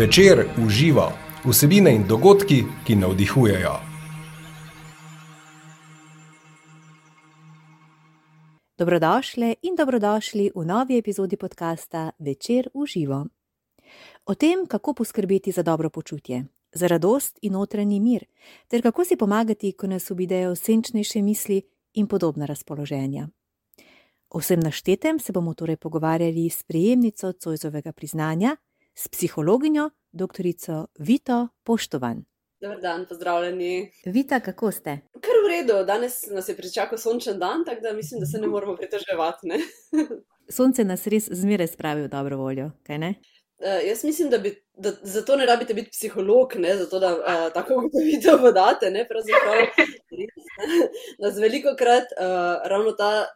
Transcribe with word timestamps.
Večer 0.00 0.46
uživa 0.66 1.12
vsebine 1.44 1.94
in 1.94 2.06
dogodki, 2.08 2.64
ki 2.86 2.94
navdihujejo. 2.96 3.72
Dobrodošli 8.78 9.56
in 9.62 9.76
dobrodošli 9.76 10.50
v 10.54 10.64
novi 10.64 10.96
epizodi 10.98 11.36
podcasta 11.36 12.10
Večer 12.18 12.68
uživa. 12.74 13.26
O 14.26 14.34
tem, 14.34 14.66
kako 14.66 14.94
poskrbeti 14.94 15.52
za 15.52 15.62
dobro 15.62 15.90
počutje, 15.90 16.44
za 16.72 16.86
radost 16.86 17.38
in 17.42 17.52
notranji 17.52 18.00
mir, 18.00 18.24
ter 18.68 18.82
kako 18.82 19.04
si 19.04 19.16
pomagati, 19.16 19.72
ko 19.72 19.86
nas 19.86 20.10
obidejo 20.10 20.56
senčnejše 20.56 21.22
misli 21.22 21.62
in 21.94 22.06
podobna 22.06 22.46
razpoloženja. 22.46 23.28
O 24.30 24.38
vsem 24.38 24.60
naštetem 24.60 25.18
se 25.18 25.32
bomo 25.32 25.54
torej 25.54 25.76
pogovarjali 25.76 26.50
s 26.50 26.62
prejemnico 26.62 27.32
Cojzovega 27.32 27.92
priznanja, 27.92 28.56
s 29.00 29.08
psihologinjo, 29.08 29.90
dr. 30.12 30.42
Vito 30.98 31.48
Poštovan. 31.64 32.24
Dobar 32.60 32.80
dan, 32.80 33.06
pozdravljeni. 33.08 33.92
Vita, 34.04 34.40
kako 34.40 34.72
ste? 34.72 34.98
Kar 35.12 35.38
v 35.44 35.48
redu, 35.48 35.84
danes 35.86 36.26
nas 36.28 36.48
je 36.48 36.56
pričakal 36.56 36.98
sončen 36.98 37.38
dan, 37.38 37.64
tako 37.64 37.80
da 37.80 37.92
mislim, 37.92 38.20
da 38.20 38.26
se 38.26 38.38
ne 38.38 38.46
moramo 38.46 38.76
pritoževati. 38.76 39.48
Sonce 40.56 40.84
nas 40.84 41.06
res 41.06 41.30
zmeraj 41.32 41.66
spravi 41.72 42.02
v 42.02 42.10
dobro 42.12 42.36
voljo, 42.36 42.70
kaj 42.84 42.98
ne? 42.98 43.14
Uh, 43.60 43.80
jaz 43.88 44.04
mislim, 44.04 44.28
da, 44.30 44.38
bi, 44.38 44.52
da 44.76 44.92
zato 45.02 45.36
ne 45.36 45.46
rabite 45.46 45.74
biti 45.74 45.90
psiholog, 45.90 46.56
ne, 46.58 46.76
zato 46.76 46.98
da 46.98 47.14
uh, 47.16 47.52
tako 47.54 47.78
ugotovite, 47.78 48.26
da 48.26 48.36
vodate. 48.36 49.06
Pravzaprav 49.08 49.88
nas 51.24 51.40
veliko 51.40 51.72
krat 51.78 52.12
uh, 52.18 52.68
ravno 52.68 52.92
ta 52.92 53.26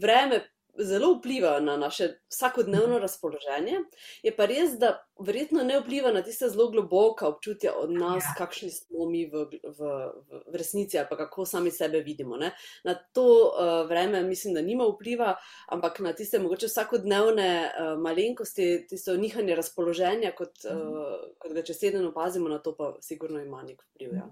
vreme 0.00 0.42
zelo 0.78 1.14
vpliva 1.14 1.60
na 1.60 1.76
naše 1.76 2.08
vsakodnevno 2.28 2.98
razpoloženje. 2.98 3.78
Je 4.22 4.36
pa 4.36 4.46
res, 4.46 4.78
da 4.78 5.04
verjetno 5.20 5.62
ne 5.64 5.80
vpliva 5.80 6.12
na 6.12 6.22
tiste 6.22 6.48
zelo 6.48 6.70
globoka 6.70 7.28
občutja 7.28 7.72
od 7.76 7.92
nas, 7.92 8.24
ja. 8.24 8.34
kakšni 8.38 8.70
smo 8.70 9.06
mi 9.10 9.26
v, 9.26 9.46
v, 9.62 9.90
v, 10.30 10.42
resnici 10.56 10.98
ali 10.98 11.06
pa 11.10 11.16
kako 11.16 11.46
sami 11.46 11.70
sebe 11.70 12.00
vidimo. 12.00 12.36
Ne? 12.36 12.52
Na 12.84 12.94
to 12.94 13.26
uh, 13.52 13.88
vreme 13.88 14.22
mislim, 14.22 14.54
da 14.54 14.62
nima 14.62 14.86
vpliva, 14.88 15.36
ampak 15.68 16.00
na 16.00 16.12
tiste 16.12 16.38
mogoče 16.38 16.66
vsakodnevne 16.66 17.50
uh, 17.64 17.98
malenkosti, 18.00 18.86
tisto 18.88 19.16
nihanje 19.16 19.56
razpoloženja, 19.56 20.32
kot, 20.36 20.64
uh, 20.64 21.34
kot 21.38 21.52
ga 21.52 21.62
čez 21.62 21.78
teden 21.78 22.06
opazimo, 22.06 22.48
na 22.48 22.58
to 22.58 22.76
pa 22.76 22.94
sigurno 23.00 23.40
ima 23.40 23.62
nek 23.62 23.82
vpliv. 23.94 24.14
Ja. 24.14 24.30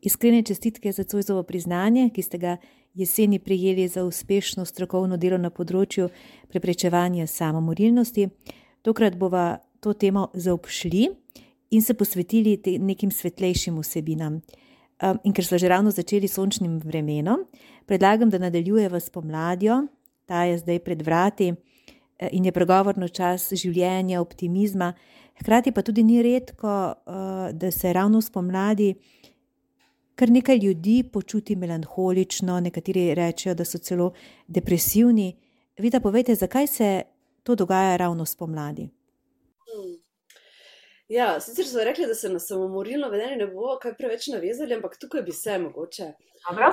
Iskrene 0.00 0.42
čestitke 0.42 0.92
za 0.92 1.04
Cojzovo 1.04 1.42
priznanje, 1.42 2.10
ki 2.14 2.22
ste 2.22 2.38
ga 2.38 2.56
jeseni 2.94 3.38
prijeli 3.38 3.88
za 3.88 4.04
uspešno 4.04 4.64
strokovno 4.64 5.16
delo 5.16 5.38
na 5.38 5.50
področju 5.50 6.08
preprečevanja 6.48 7.26
samomorilnosti. 7.26 8.28
Tokrat 8.82 9.16
bova 9.16 9.58
to 9.80 9.92
temo 9.92 10.28
zaobšli 10.34 11.08
in 11.70 11.82
se 11.82 11.94
posvetili 11.94 12.58
nekim 12.78 13.10
svetlejšim 13.10 13.78
vsebinam. 13.78 14.40
In 15.24 15.32
ker 15.32 15.44
smo 15.44 15.58
že 15.58 15.68
ravno 15.68 15.90
začeli 15.90 16.28
s 16.28 16.36
sončnim 16.36 16.78
vremenom, 16.84 17.46
predlagam, 17.86 18.30
da 18.30 18.38
nadaljujeva 18.38 19.00
s 19.00 19.10
pomladjo, 19.10 19.86
ta 20.28 20.44
je 20.44 20.58
zdaj 20.58 20.78
pred 20.84 21.02
vrati 21.02 21.48
e, 21.48 22.28
in 22.32 22.44
je 22.44 22.52
pregovorno 22.52 23.08
čas 23.08 23.48
življenja, 23.56 24.20
optimizma. 24.20 24.92
Hkrati 25.40 25.72
pa 25.72 25.82
tudi 25.82 26.04
ni 26.04 26.20
redko, 26.22 26.74
e, 26.92 27.52
da 27.56 27.70
se 27.70 27.92
ravno 27.92 28.20
spomladi 28.20 28.92
kar 30.20 30.28
nekaj 30.30 30.58
ljudi 30.58 31.02
počuti 31.12 31.56
melankolično, 31.56 32.58
nekateri 32.60 33.14
rečejo, 33.16 33.54
da 33.56 33.64
so 33.64 33.78
celo 33.78 34.10
depresivni. 34.46 35.30
Vida, 35.80 36.00
povejte, 36.00 36.34
zakaj 36.34 36.66
se 36.66 36.88
to 37.42 37.54
dogaja 37.56 37.96
ravno 37.96 38.26
spomladi? 38.26 38.90
Hmm. 39.70 39.94
Ja, 41.08 41.40
sicer 41.40 41.64
so 41.66 41.84
rekli, 41.84 42.06
da 42.06 42.14
se 42.14 42.28
na 42.28 42.38
samomorilno 42.38 43.08
vedenje 43.08 43.38
ne 43.40 43.46
bo 43.48 43.78
kaj 43.80 43.96
preveč 43.96 44.28
navezali, 44.34 44.76
ampak 44.76 44.98
tukaj 45.00 45.22
bi 45.22 45.32
se 45.32 45.56
mogoče. 45.58 46.10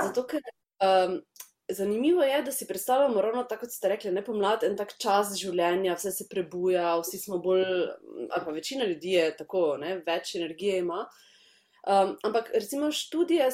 Zato, 0.04 0.26
ker, 0.28 0.44
um, 0.84 1.16
zanimivo 1.72 2.28
je, 2.28 2.42
da 2.44 2.52
si 2.52 2.68
predstavljamo 2.68 3.22
ravno 3.22 3.44
tako, 3.44 3.66
kot 3.66 3.78
ste 3.78 3.94
rekli, 3.94 4.12
ne 4.12 4.26
pomlad, 4.26 4.68
en 4.68 4.76
tak 4.76 4.92
čas 5.00 5.32
življenja, 5.40 5.96
vse 5.96 6.12
se 6.12 6.28
prebuja, 6.30 6.98
vsi 7.00 7.22
smo 7.24 7.40
bolj, 7.40 7.64
ali 8.28 8.44
pa 8.44 8.52
večina 8.52 8.86
ljudi 8.92 9.16
je 9.16 9.32
tako, 9.40 9.78
ne, 9.80 10.02
več 10.06 10.36
energije 10.36 10.84
ima. 10.84 11.06
Um, 11.86 12.18
ampak 12.24 12.50
recimo 12.54 12.92
študije 12.92 13.52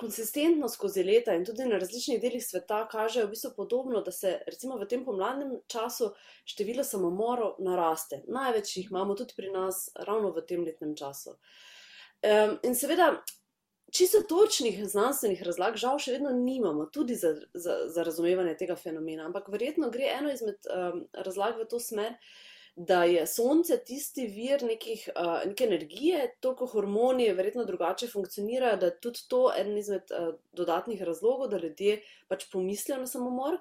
konsistentno 0.00 0.68
skozi 0.68 1.02
leta 1.02 1.34
in 1.34 1.44
tudi 1.44 1.64
na 1.64 1.78
različnih 1.78 2.20
delih 2.20 2.42
sveta 2.44 2.80
kažejo 2.90 3.26
v 3.26 3.30
bistvu 3.30 3.50
podobno, 3.56 4.00
da 4.02 4.12
se 4.12 4.40
recimo 4.46 4.78
v 4.78 4.88
tem 4.88 5.04
pomladnem 5.04 5.60
času 5.70 6.10
število 6.44 6.84
samomorov 6.84 7.60
naraste. 7.62 8.22
Največ 8.26 8.76
jih 8.76 8.90
imamo 8.90 9.14
tudi 9.14 9.36
pri 9.36 9.52
nas 9.54 9.88
ravno 9.94 10.32
v 10.34 10.42
tem 10.46 10.64
letnem 10.64 10.96
času. 10.96 11.36
Um, 12.22 12.58
in 12.62 12.74
seveda. 12.74 13.18
Čisto 13.88 14.18
točnih 14.28 14.82
znanstvenih 14.84 15.40
razlag, 15.46 15.78
žal, 15.80 15.96
še 15.96 16.12
vedno 16.12 16.28
nimamo, 16.36 16.90
tudi 16.92 17.14
za, 17.16 17.30
za, 17.56 17.78
za 17.88 18.02
razumevanje 18.04 18.52
tega 18.60 18.74
fenomena. 18.76 19.24
Ampak 19.24 19.46
verjetno 19.48 19.88
gre 19.88 20.10
eno 20.12 20.28
izmed 20.28 20.68
um, 20.68 20.98
razlag 21.16 21.56
v 21.56 21.64
to 21.70 21.80
smer, 21.80 22.12
uh, 22.12 22.57
da 22.78 23.02
je 23.04 23.24
sonce 23.26 23.76
tisti 23.86 24.28
vir 24.30 24.62
nekih, 24.62 25.08
uh, 25.16 25.40
neke 25.50 25.66
energije, 25.66 26.28
toliko 26.40 26.68
hormoni, 26.70 27.26
verjetno 27.34 27.64
drugače 27.66 28.06
funkcionirajo, 28.12 28.76
da 28.76 28.86
je 28.86 29.00
tudi 29.02 29.24
to 29.28 29.40
eden 29.58 29.78
izmed 29.78 30.14
uh, 30.14 30.28
dodatnih 30.52 31.02
razlogov, 31.02 31.48
da 31.50 31.58
ljudje 31.58 31.98
pač 32.28 32.46
pomislijo 32.52 33.00
na 33.00 33.10
samomor. 33.10 33.58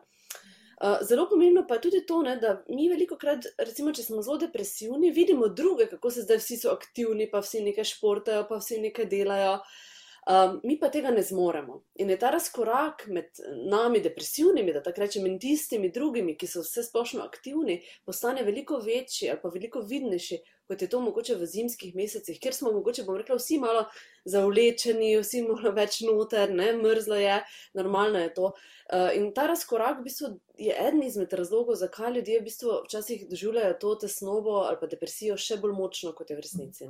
Uh, 0.78 1.02
zelo 1.10 1.26
pomembno 1.30 1.66
pa 1.68 1.80
je 1.80 1.82
tudi 1.88 2.04
to, 2.06 2.22
ne, 2.22 2.36
da 2.38 2.62
mi 2.70 2.90
veliko 2.90 3.18
krat, 3.18 3.50
recimo, 3.58 3.92
če 3.92 4.06
smo 4.06 4.22
zelo 4.22 4.38
depresivni, 4.46 5.10
vidimo 5.12 5.50
druge, 5.50 5.90
kako 5.90 6.14
se 6.14 6.28
zdaj 6.28 6.38
vsi 6.44 6.62
so 6.62 6.78
aktivni, 6.78 7.26
pa 7.32 7.42
vsi 7.42 7.66
nekaj 7.66 7.90
športajo, 7.96 8.46
pa 8.50 8.62
vsi 8.62 8.84
nekaj 8.86 9.10
delajo. 9.10 9.58
Uh, 9.58 9.86
Um, 10.28 10.60
mi 10.64 10.76
pa 10.80 10.90
tega 10.92 11.12
ne 11.12 11.22
zmoremo. 11.24 11.78
In 12.04 12.10
je 12.10 12.18
ta 12.20 12.30
razkorak 12.34 13.06
med 13.08 13.40
nami, 13.72 14.02
depresivnimi, 14.04 14.74
da 14.76 14.82
tako 14.84 15.06
rečem, 15.06 15.26
in 15.26 15.38
tistimi 15.40 15.88
drugimi, 15.96 16.36
ki 16.36 16.50
so 16.52 16.66
vse 16.66 16.84
splošno 16.84 17.24
aktivni, 17.24 17.78
postane 18.06 18.44
veliko 18.44 18.82
večji 18.84 19.30
ali 19.32 19.40
pa 19.40 19.52
veliko 19.54 19.80
vidnejši, 19.88 20.42
kot 20.68 20.84
je 20.84 20.90
to 20.92 21.00
mogoče 21.00 21.38
v 21.40 21.48
zimskih 21.48 21.96
mesecih, 21.96 22.42
kjer 22.44 22.58
smo 22.60 22.74
mogoče, 22.76 23.06
bom 23.08 23.16
rekla, 23.16 23.38
vsi 23.40 23.62
malo 23.64 23.86
zavlečeni, 24.28 25.14
vsi 25.22 25.46
malo 25.48 25.72
več 25.72 26.02
noter, 26.04 26.52
ne, 26.52 26.74
mrzlo 26.76 27.22
je, 27.24 27.40
normalno 27.80 28.20
je 28.26 28.34
to. 28.34 28.52
Uh, 28.94 29.12
in 29.16 29.34
ta 29.36 29.48
razkorak 29.48 29.98
v 30.00 30.04
bistvu 30.06 30.28
je 30.58 30.72
eden 30.72 31.02
izmed 31.04 31.34
razlogov, 31.34 31.76
zakaj 31.76 32.14
ljudje 32.14 32.40
v 32.40 32.44
bistvu 32.44 32.76
včasih 32.86 33.26
doživljajo 33.30 33.74
to 33.82 33.96
tesnobo 33.96 34.62
ali 34.64 34.78
pa 34.80 34.88
depresijo 34.88 35.36
še 35.38 35.58
bolj 35.60 35.74
močno, 35.76 36.14
kot 36.16 36.32
je 36.32 36.38
v 36.38 36.44
resnici. 36.46 36.88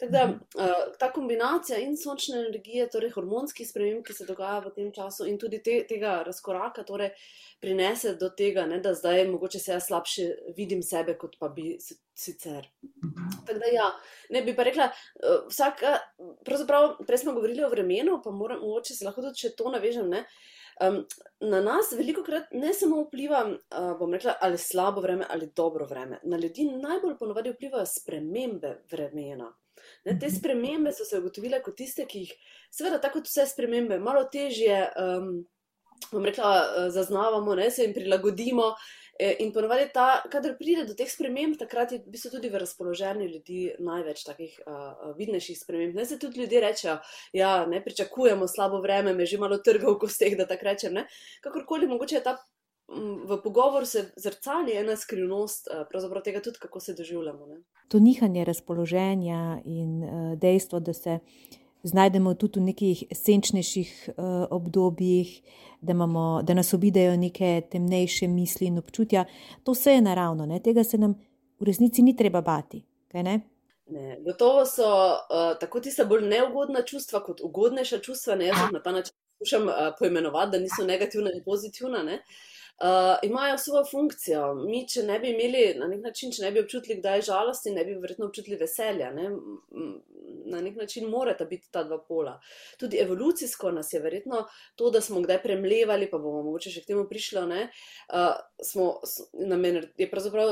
Tako 0.00 0.12
da 0.12 0.26
uh, 0.28 0.82
ta 1.00 1.08
kombinacija 1.12 1.78
in 1.80 1.96
sončne 1.96 2.42
energije, 2.42 2.90
torej 2.92 3.14
hormonskih 3.16 3.68
sprememb, 3.68 4.04
ki 4.04 4.18
se 4.18 4.28
dogajajo 4.28 4.66
v 4.66 4.74
tem 4.76 4.92
času, 4.92 5.24
in 5.24 5.40
tudi 5.40 5.62
te, 5.64 5.78
tega 5.88 6.18
razkoraka, 6.28 6.84
torej 6.84 7.14
prinese 7.64 8.12
do 8.20 8.28
tega, 8.28 8.68
ne, 8.68 8.82
da 8.84 8.92
zdaj 8.92 9.24
mogoče 9.32 9.62
se 9.62 9.72
jaz 9.72 9.88
slabše 9.88 10.28
vidim 10.60 10.84
sebe, 10.84 11.16
kot 11.16 11.40
pa 11.40 11.48
bi 11.48 11.78
sicer. 11.80 12.68
Tako 13.48 13.58
da 13.58 13.72
ja, 13.72 13.88
ne 14.36 14.44
bi 14.44 14.52
pa 14.52 14.68
rekla, 14.68 14.92
uh, 14.92 15.46
vsak, 15.48 15.80
pravzaprav, 16.44 16.98
prej 17.08 17.24
smo 17.24 17.32
govorili 17.40 17.64
o 17.64 17.72
vremenu, 17.72 18.20
pa 18.20 18.36
moram, 18.36 18.60
mogoče 18.60 19.00
se 19.00 19.08
lahko 19.08 19.24
tudi 19.24 19.56
to 19.56 19.72
navežem. 19.72 20.12
Ne, 20.12 20.26
Um, 20.80 21.02
na 21.40 21.60
nas 21.60 21.92
veliko 21.92 22.22
krat 22.24 22.52
ne 22.56 22.72
samo 22.74 23.02
vpliva, 23.04 23.42
uh, 23.50 23.92
bom 23.98 24.14
rekla, 24.14 24.34
ali 24.40 24.58
slabo 24.58 25.00
vreme 25.04 25.26
ali 25.30 25.50
dobro 25.56 25.86
vreme. 25.86 26.20
Na 26.22 26.36
ljudi 26.36 26.64
najbolj 26.64 27.18
ponovadi 27.18 27.52
vplivajo 27.52 27.86
spremembe 27.86 28.78
vremena. 28.90 29.52
Ne, 30.04 30.18
te 30.18 30.26
mhm. 30.26 30.34
spremembe 30.36 30.92
so 30.92 31.04
se 31.04 31.18
ugotovile 31.18 31.62
kot 31.62 31.76
tiste, 31.76 32.06
ki 32.06 32.24
jih, 32.24 32.34
seveda, 32.70 33.00
tako 33.00 33.20
kot 33.20 33.30
vse 33.30 33.46
spremembe, 33.50 33.98
malo 33.98 34.24
težje, 34.32 34.86
um, 34.96 35.32
bom 36.12 36.24
rekla, 36.24 36.88
zaznavamo, 36.90 37.54
ne, 37.54 37.70
se 37.70 37.86
jim 37.86 37.94
prilagodimo. 37.94 38.72
E, 39.18 39.36
in 39.44 39.52
ponovadi, 39.52 39.90
kadar 40.32 40.54
pride 40.58 40.86
do 40.88 40.94
teh 40.96 41.10
sprememb, 41.10 41.58
takrat 41.60 41.92
je 41.92 41.98
v 42.00 42.14
bistvu 42.14 42.30
tudi 42.32 42.48
v 42.48 42.62
razpoloženju 42.62 43.26
ljudi 43.28 43.58
največ 43.84 44.24
takih 44.24 44.54
uh, 44.64 45.12
vidnejših 45.18 45.58
sprememb. 45.58 45.98
Ne 45.98 46.06
se 46.08 46.18
tudi 46.18 46.40
ljudje 46.40 46.62
rečejo, 46.64 46.94
da 46.96 47.36
ja, 47.36 47.52
ne 47.66 47.82
pričakujemo 47.84 48.48
slabo 48.48 48.80
vreme, 48.80 49.12
me 49.14 49.26
že 49.28 49.38
malo 49.38 49.60
trga 49.60 49.90
v 49.90 49.98
kosteh, 50.00 50.36
da 50.36 50.48
tako 50.48 50.70
rečem. 50.70 50.96
Ne? 50.96 51.06
Kakorkoli, 51.44 51.90
mogoče 51.90 52.16
je 52.16 52.24
ta 52.24 52.38
v 53.28 53.38
pogovoru 53.44 53.86
se 53.86 54.10
zrcali 54.16 54.74
ena 54.76 54.96
skrivnost, 54.96 55.68
pravzaprav 55.88 56.22
tega 56.22 56.40
tudi, 56.40 56.58
kako 56.60 56.80
se 56.80 56.94
doživljamo. 56.94 57.46
Ne? 57.46 57.62
To 57.88 57.98
nihanje 57.98 58.44
razpoloženja 58.44 59.60
in 59.64 60.02
uh, 60.02 60.38
dejstvo, 60.38 60.80
da 60.80 60.92
se 60.92 61.18
znajdemo 61.82 62.34
tudi 62.34 62.60
v 62.60 62.62
nekih 62.62 63.04
senčnejših 63.12 64.10
uh, 64.16 64.46
obdobjih, 64.50 65.40
da, 65.82 65.92
imamo, 65.92 66.42
da 66.42 66.54
nas 66.54 66.74
obidejo 66.74 67.16
neke 67.16 67.62
temnejše 67.70 68.28
misli 68.28 68.66
in 68.66 68.78
občutja. 68.78 69.24
To 69.64 69.72
vse 69.72 69.92
je 69.92 70.00
naravno, 70.00 70.46
ne? 70.46 70.60
tega 70.60 70.84
se 70.84 70.98
nam 70.98 71.14
v 71.60 71.64
resnici 71.64 72.02
ni 72.02 72.16
treba 72.16 72.40
bati. 72.40 72.84
Ne? 73.12 73.40
Ne, 73.86 74.20
gotovo 74.24 74.64
so 74.66 74.86
uh, 74.86 75.58
tako 75.60 75.80
tiste 75.80 76.04
bolj 76.04 76.24
neugodna 76.28 76.82
čustva, 76.82 77.20
kot 77.20 77.40
ugodnejša 77.44 77.98
čustva. 77.98 78.34
Ne, 78.34 78.46
jaz 78.46 78.62
jih 78.62 78.72
na 78.72 78.82
ta 78.82 78.92
način 78.92 79.12
poskušam 79.38 79.68
uh, 79.68 79.74
poimenovati, 79.98 80.50
da 80.52 80.58
niso 80.58 80.86
negativna 80.86 81.30
in 81.34 81.42
pozitivna. 81.44 82.02
Ne. 82.02 82.22
Uh, 82.80 83.18
imajo 83.22 83.58
svojo 83.58 83.84
funkcijo. 83.90 84.54
Mi, 84.54 84.84
če 84.88 85.02
ne 85.02 85.18
bi 85.20 85.30
imeli 85.30 85.64
na 85.78 85.88
nek 85.90 86.02
način, 86.04 86.32
če 86.32 86.46
ne 86.46 86.52
bi 86.52 86.62
občutili, 86.62 87.00
da 87.02 87.16
je 87.16 87.26
žalosti, 87.28 87.74
ne 87.74 87.84
bi 87.84 87.98
verjetno 88.00 88.26
občutili 88.26 88.56
veselja. 88.60 89.10
Ne? 89.12 89.30
Na 90.52 90.60
nek 90.60 90.76
način 90.76 91.08
morata 91.08 91.44
biti 91.48 91.70
ta 91.70 91.84
dva 91.84 91.98
pola. 92.08 92.34
Tudi 92.78 92.98
evolucijsko 93.00 93.70
nas 93.72 93.92
je 93.92 94.00
verjetno 94.00 94.44
to, 94.76 94.90
da 94.90 95.00
smo 95.00 95.22
kdaj 95.22 95.42
premlevali, 95.42 96.10
pa 96.10 96.18
bomo 96.18 96.42
mogoče 96.48 96.72
še 96.74 96.82
k 96.82 96.92
temu 96.92 97.06
prišli. 97.08 97.32
Uh, 97.42 98.34
smo, 98.64 98.88
namen, 99.32 99.80
je 99.98 100.08
pravzaprav 100.10 100.50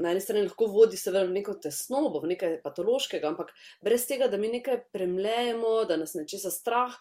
na 0.00 0.12
eni 0.12 0.20
strani 0.22 0.44
lahko 0.46 0.68
vodi 0.70 0.96
se 0.96 1.10
v 1.10 1.24
neko 1.32 1.56
tesnobo, 1.62 2.20
v 2.22 2.34
nekaj 2.34 2.60
patološkega, 2.62 3.32
ampak 3.32 3.50
brez 3.82 4.06
tega, 4.06 4.28
da 4.30 4.38
mi 4.38 4.52
nekaj 4.52 4.84
premlejemo, 4.94 5.80
da 5.88 5.98
nas 6.00 6.14
nečesa 6.14 6.52
strah, 6.54 6.94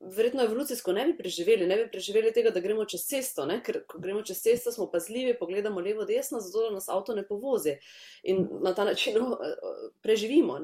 verjetno 0.00 0.42
evolucijsko 0.44 0.92
ne 0.92 1.04
bi 1.06 1.16
preživeli, 1.16 1.66
ne 1.66 1.76
bi 1.76 1.90
preživeli 1.90 2.32
tega, 2.32 2.50
da 2.50 2.60
gremo 2.60 2.84
čez 2.84 3.06
cesto, 3.08 3.46
ne? 3.46 3.60
ker 3.64 3.80
ko 3.88 3.98
gremo 4.02 4.22
čez 4.22 4.42
cesto, 4.42 4.72
smo 4.72 4.90
pazljivi, 4.92 5.38
pogledamo 5.38 5.80
levo, 5.80 6.04
desno, 6.04 6.40
zato 6.40 6.66
da 6.66 6.74
nas 6.74 6.88
avto 6.88 7.14
ne 7.14 7.26
povozi 7.26 7.78
in 8.22 8.46
na 8.62 8.74
ta 8.74 8.84
način 8.84 9.16
uh, 9.22 9.38
preživimo. 10.02 10.58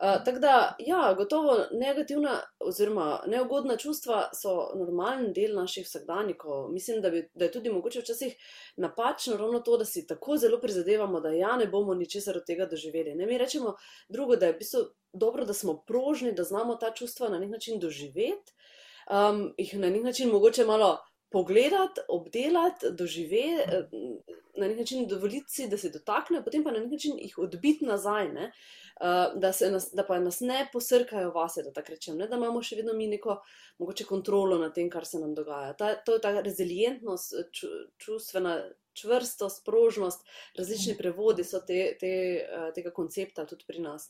Uh, 0.00 0.24
Tako 0.24 0.38
da, 0.38 0.76
ja, 0.78 1.14
gotovo 1.16 1.56
negativna 1.72 2.40
oziroma 2.60 3.22
neugodna 3.26 3.76
čustva 3.76 4.28
so 4.34 4.72
normalen 4.76 5.32
del 5.32 5.54
naših 5.56 5.86
vsakdanjikov. 5.86 6.68
Mislim, 6.72 7.00
da, 7.02 7.10
bi, 7.10 7.30
da 7.34 7.44
je 7.44 7.52
tudi 7.52 7.72
mogoče 7.72 8.00
včasih 8.00 8.36
napačno 8.76 9.36
ravno 9.36 9.60
to, 9.60 9.76
da 9.76 9.84
si 9.84 10.06
tako 10.06 10.36
zelo 10.36 10.60
prizadevamo, 10.60 11.20
da 11.20 11.32
ja 11.32 11.56
ne 11.56 11.66
bomo 11.66 11.94
ničesar 11.94 12.36
od 12.36 12.44
tega 12.46 12.66
doživeli. 12.66 13.14
Ne, 13.14 13.26
mi 13.26 13.38
rečemo 13.38 13.74
drugo, 14.08 14.36
da 14.36 14.46
je 14.46 14.52
v 14.52 14.58
bistvu 14.58 14.80
dobro, 15.12 15.44
da 15.44 15.52
smo 15.52 15.82
prožni, 15.86 16.32
da 16.32 16.44
znamo 16.44 16.76
ta 16.76 16.92
čustva 16.94 17.28
na 17.28 17.38
nek 17.38 17.50
način 17.50 17.80
doživeti 17.80 18.52
um, 19.10 19.54
jih 19.58 19.78
na 19.78 19.90
nek 19.90 20.02
način 20.02 20.30
mogoče 20.30 20.64
malo 20.64 20.98
pogledati, 21.30 22.00
obdelati, 22.08 22.86
doživeti, 22.90 23.62
eh, 23.72 23.88
na 24.56 24.68
nek 24.68 24.78
način 24.78 25.08
dovoliti 25.08 25.52
si, 25.52 25.68
da 25.68 25.78
se 25.78 25.90
dotaknejo, 25.90 26.44
potem 26.44 26.64
pa 26.64 26.70
na 26.70 26.80
nek 26.80 26.92
način 26.92 27.18
jih 27.18 27.38
odbiti 27.38 27.86
nazaj, 27.86 28.28
uh, 28.30 28.40
da, 29.34 29.52
nas, 29.70 29.90
da 29.92 30.04
pa 30.06 30.18
nas 30.20 30.40
ne 30.40 30.66
posrkajo 30.72 31.30
vase, 31.30 31.62
da 31.62 31.72
tako 31.72 31.94
rečem, 31.96 32.16
ne? 32.16 32.28
da 32.28 32.36
imamo 32.36 32.62
še 32.62 32.80
vedno 32.80 32.94
mi 32.96 33.08
neko 33.12 33.38
mogoče 33.78 34.04
kontrolo 34.04 34.58
nad 34.58 34.74
tem, 34.74 34.90
kar 34.90 35.06
se 35.06 35.20
nam 35.20 35.34
dogaja. 35.34 35.72
Ta, 35.76 35.94
to 35.94 36.16
je 36.16 36.24
ta 36.24 36.34
rezilientnost, 36.40 37.38
ču, 37.52 37.72
čustvena. 37.96 38.58
Čvrstost, 38.96 39.58
prožnost, 39.60 40.22
različni 40.56 40.94
prevodi 40.96 41.44
so 41.44 41.58
te, 41.60 41.82
te, 42.00 42.12
uh, 42.48 42.70
tega 42.72 42.88
koncepta 42.96 43.44
tudi 43.44 43.66
pri 43.68 43.82
nas. 43.84 44.06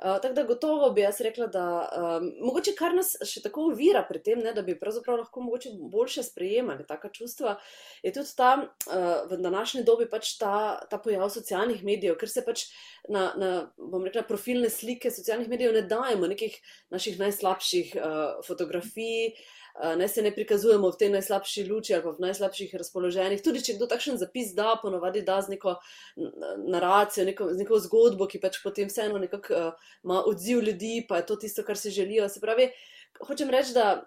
Uh, 0.00 0.16
tako 0.22 0.34
da 0.34 0.42
gotovo 0.48 0.90
bi 0.90 1.02
jaz 1.04 1.20
rekla, 1.20 1.46
da 1.46 1.64
um, 1.92 2.30
mogoče 2.40 2.72
kar 2.78 2.94
nas 2.96 3.12
še 3.28 3.42
tako 3.44 3.66
uvira 3.68 4.00
pri 4.08 4.22
tem, 4.24 4.40
ne, 4.40 4.54
da 4.56 4.62
bi 4.64 4.78
pravzaprav 4.80 5.18
lahko 5.20 5.44
mogoče 5.44 5.74
boljše 5.92 6.24
sprejemali 6.30 6.86
taka 6.88 7.10
čustva, 7.12 7.58
je 8.02 8.12
tudi 8.16 8.32
ta 8.36 8.50
uh, 8.56 9.28
v 9.28 9.40
današnji 9.44 9.84
dobi 9.84 10.08
pač 10.08 10.32
ta, 10.40 10.80
ta 10.88 10.96
pojav 10.98 11.28
socialnih 11.30 11.84
medijev, 11.84 12.16
ker 12.16 12.32
se 12.32 12.44
pač 12.46 12.64
na, 13.12 13.30
na 13.36 13.52
bom 13.76 14.04
rekla, 14.08 14.24
profilne 14.24 14.72
slike 14.72 15.12
socialnih 15.12 15.52
medijev 15.52 15.76
ne 15.76 15.84
dajemo 15.84 16.32
nekih 16.32 16.56
naših 16.90 17.20
najslabših 17.20 17.96
uh, 18.00 18.44
fotografij. 18.46 19.34
Eh, 19.34 19.59
ne 19.96 20.08
se 20.08 20.22
ne 20.22 20.32
prikazujemo 20.34 20.90
v 20.90 20.98
tej 20.98 21.10
najslabši 21.14 21.64
luči 21.68 21.94
ali 21.94 22.04
v 22.04 22.24
najslabših 22.26 22.74
razpoloženjih. 22.82 23.42
Tudi 23.42 23.62
če 23.64 23.76
kdo 23.78 23.88
takšen 23.90 24.18
zapis 24.20 24.54
da, 24.56 24.74
ponovadi 24.82 25.22
da 25.26 25.40
z 25.42 25.56
neko 25.56 25.76
naracijo, 26.66 27.24
neko, 27.28 27.50
z 27.54 27.64
neko 27.64 27.80
zgodbo, 27.86 28.28
ki 28.30 28.40
pač 28.42 28.60
potem 28.64 28.90
vseeno 28.90 29.20
nekako 29.22 29.54
uh, 29.56 29.90
ima 30.04 30.22
odziv 30.26 30.62
ljudi, 30.66 31.04
pa 31.08 31.20
je 31.20 31.26
to 31.26 31.36
tisto, 31.36 31.64
kar 31.66 31.78
si 31.78 31.90
želijo. 31.94 32.28
Se 32.28 32.40
pravi, 32.40 32.70
hočem 33.26 33.50
reči, 33.50 33.74
da 33.76 34.06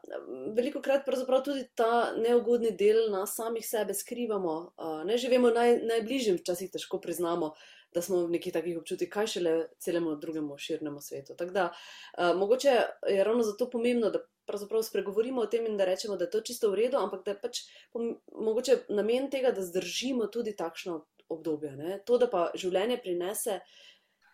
veliko 0.55 0.81
krat 0.81 1.05
pravzaprav 1.05 1.43
tudi 1.45 1.67
ta 1.75 2.13
neugodni 2.17 2.73
del 2.77 3.09
nas 3.13 3.35
samih 3.35 3.65
sebe 3.67 3.93
skrivamo, 3.93 4.57
uh, 4.77 4.99
ne 5.07 5.17
živimo 5.17 5.53
naj, 5.53 5.79
najbližjim, 5.89 6.41
včasih 6.41 6.71
težko 6.73 7.01
priznamo. 7.01 7.53
Da 7.93 8.01
smo 8.01 8.23
v 8.25 8.33
nekih 8.33 8.49
takih 8.55 8.79
občutkih, 8.79 9.05
kaj 9.05 9.27
šele 9.35 9.51
celemu 9.77 10.15
drugemu 10.17 10.55
širnemu 10.57 11.01
svetu. 11.01 11.35
Tako 11.37 11.53
da, 11.53 11.65
uh, 11.69 12.31
mogoče 12.39 12.71
je 13.05 13.23
ravno 13.23 13.43
zato 13.45 13.67
pomembno, 13.69 14.09
da 14.09 14.23
pravzaprav 14.47 14.83
spregovorimo 14.83 15.41
o 15.41 15.47
tem 15.47 15.65
in 15.65 15.77
da 15.77 15.85
rečemo, 15.85 16.17
da 16.17 16.27
je 16.27 16.33
to 16.35 16.41
čisto 16.41 16.71
v 16.71 16.83
redu, 16.83 16.97
ampak 16.97 17.25
da 17.25 17.31
je 17.31 17.41
pač 17.41 17.63
mogoče 17.93 18.77
namen 18.89 19.29
tega, 19.31 19.51
da 19.51 19.63
zdržimo 19.63 20.27
tudi 20.27 20.55
takšno 20.55 21.01
obdobje. 21.29 21.75
Ne? 21.75 21.99
To, 22.05 22.17
da 22.17 22.29
pa 22.29 22.49
življenje 22.55 22.99
prinese 23.03 23.61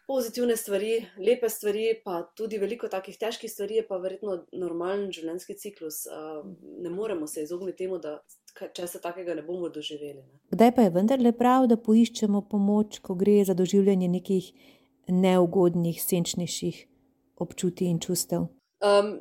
pozitivne 0.10 0.56
stvari, 0.58 0.94
lepe 1.22 1.50
stvari, 1.50 1.92
pa 2.06 2.24
tudi 2.38 2.58
veliko 2.58 2.88
takih 2.90 3.18
težkih 3.22 3.52
stvari, 3.52 3.78
je 3.78 3.86
pa 3.86 4.00
verjetno 4.02 4.40
normalen 4.58 5.12
življenjski 5.14 5.56
ciklus. 5.62 6.02
Ne 6.82 6.90
moremo 6.90 7.28
se 7.30 7.44
izogniti 7.46 7.84
temu, 7.84 8.00
da 8.02 8.18
če 8.74 8.88
se 8.90 9.02
takega 9.04 9.36
ne 9.38 9.44
bomo 9.46 9.70
doživeli. 9.70 10.24
Ne? 10.24 10.42
Kdaj 10.50 10.74
pa 10.76 10.88
je 10.88 10.94
vendarle 10.98 11.34
prav, 11.38 11.70
da 11.70 11.78
poiščemo 11.78 12.42
pomoč, 12.50 12.98
ko 13.06 13.14
gre 13.20 13.38
za 13.46 13.54
doživljanje 13.54 14.10
nekih 14.10 14.50
neugodnih, 15.14 16.02
senčnejših 16.02 16.82
občutij 17.46 17.94
in 17.94 18.02
čustev? 18.02 18.50
Um, 18.82 19.20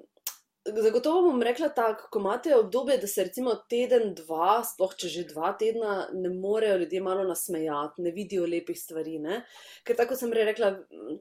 Zagotovo 0.76 1.22
bom 1.22 1.42
rekla 1.42 1.68
tako, 1.68 2.08
ko 2.12 2.18
imate 2.18 2.56
obdobje, 2.56 2.98
da 2.98 3.06
se 3.06 3.24
recimo 3.24 3.54
teden, 3.70 4.10
dva, 4.14 4.60
sploh 4.66 4.92
če 5.00 5.08
že 5.12 5.22
dva 5.30 5.52
tedna, 5.60 6.08
ne 6.12 6.30
morejo 6.34 6.76
ljudje 6.82 7.00
malo 7.02 7.24
nasmejati, 7.28 8.02
ne 8.02 8.10
vidijo 8.12 8.46
lepih 8.46 8.76
stvari. 8.80 9.18
Ne? 9.22 9.40
Ker 9.86 9.96
tako 9.96 10.16
sem 10.18 10.32
rekla, 10.34 10.72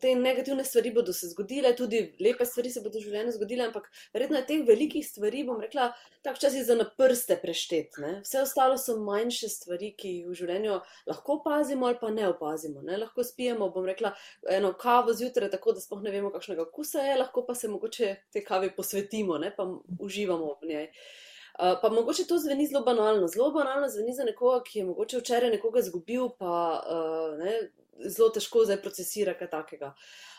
te 0.01 0.15
negativne 0.15 0.65
stvari 0.67 0.91
bodo 0.95 1.13
se 1.13 1.29
zgodile, 1.31 1.73
tudi 1.77 2.01
lepe 2.19 2.45
stvari 2.45 2.71
se 2.73 2.83
bodo 2.83 2.99
v 2.99 3.05
življenju 3.05 3.35
zgodile, 3.37 3.67
ampak 3.69 3.87
verjetno 4.15 4.41
je 4.41 4.47
teh 4.49 4.65
velikih 4.67 5.05
stvari, 5.07 5.45
bom 5.47 5.61
rekla, 5.63 5.91
tako 6.25 6.43
časi 6.43 6.65
za 6.67 6.75
na 6.75 6.87
prste 6.97 7.39
preštetne. 7.41 8.17
Vse 8.25 8.41
ostalo 8.43 8.77
so 8.81 8.97
manjše 8.99 9.51
stvari, 9.53 9.93
ki 9.97 10.13
jih 10.17 10.27
v 10.31 10.39
življenju 10.41 10.79
lahko 11.07 11.39
opazimo 11.39 11.87
ali 11.87 11.99
pa 12.01 12.11
ne 12.11 12.27
opazimo. 12.33 12.83
Ne? 12.83 12.99
Lahko 13.05 13.23
spijemo, 13.23 13.69
bom 13.71 13.87
rekla, 13.87 14.11
eno 14.51 14.73
kavo 14.79 15.15
zjutraj, 15.15 15.51
tako 15.53 15.77
da 15.77 15.83
sploh 15.83 16.03
ne 16.03 16.11
vemo, 16.11 16.33
kakšnega 16.35 16.67
kusa 16.73 17.05
je, 17.05 17.15
lahko 17.21 17.45
pa 17.47 17.55
se 17.55 17.71
mogoče 17.71 18.13
te 18.33 18.43
kave 18.43 18.73
posvetimo 18.75 19.36
ne, 19.37 19.53
pa 19.55 19.65
uživamo 19.99 20.57
v 20.61 20.69
njej. 20.73 20.87
Uh, 21.57 21.73
pa 21.81 21.89
mogoče 21.89 22.27
to 22.29 22.37
zveni 22.37 22.67
zelo 22.67 22.83
banalno. 22.85 23.27
Zelo 23.27 23.51
banalno 23.51 23.89
zveni 23.89 24.13
za 24.13 24.23
nekoga, 24.23 24.61
ki 24.63 24.79
je 24.79 24.85
mogoče 24.85 25.17
včeraj 25.17 25.49
nekoga 25.49 25.79
izgubil, 25.79 26.29
pa 26.39 26.53
uh, 26.85 27.37
ne, 27.39 27.55
zelo 28.05 28.29
težko 28.29 28.65
zdaj 28.65 28.81
procesira 28.81 29.33
kaj 29.37 29.49
takega. 29.49 29.93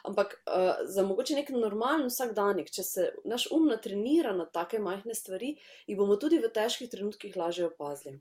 Ampak 0.06 0.36
uh, 0.46 0.84
za 0.86 1.02
mogoče 1.02 1.34
nek 1.34 1.50
normalen 1.50 2.06
vsakdanjik, 2.06 2.70
če 2.70 2.84
se 2.86 3.08
naš 3.26 3.48
um 3.52 3.66
natrenira 3.66 4.32
na 4.36 4.46
take 4.46 4.78
majhne 4.78 5.14
stvari, 5.14 5.56
jih 5.86 5.98
bomo 5.98 6.16
tudi 6.16 6.38
v 6.38 6.52
težkih 6.54 6.90
trenutkih 6.90 7.36
lažje 7.36 7.66
opazili. 7.66 8.20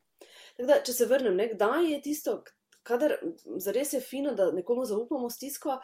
Da, 0.58 0.82
če 0.82 0.94
se 0.94 1.06
vrnem, 1.06 1.38
kdaj 1.54 1.92
je 1.92 2.02
tisto, 2.02 2.40
kadar 2.88 3.18
zares 3.62 3.94
je 3.94 4.02
fino, 4.02 4.34
da 4.34 4.50
nekomu 4.52 4.86
zaupamo 4.90 5.30
stisko. 5.30 5.78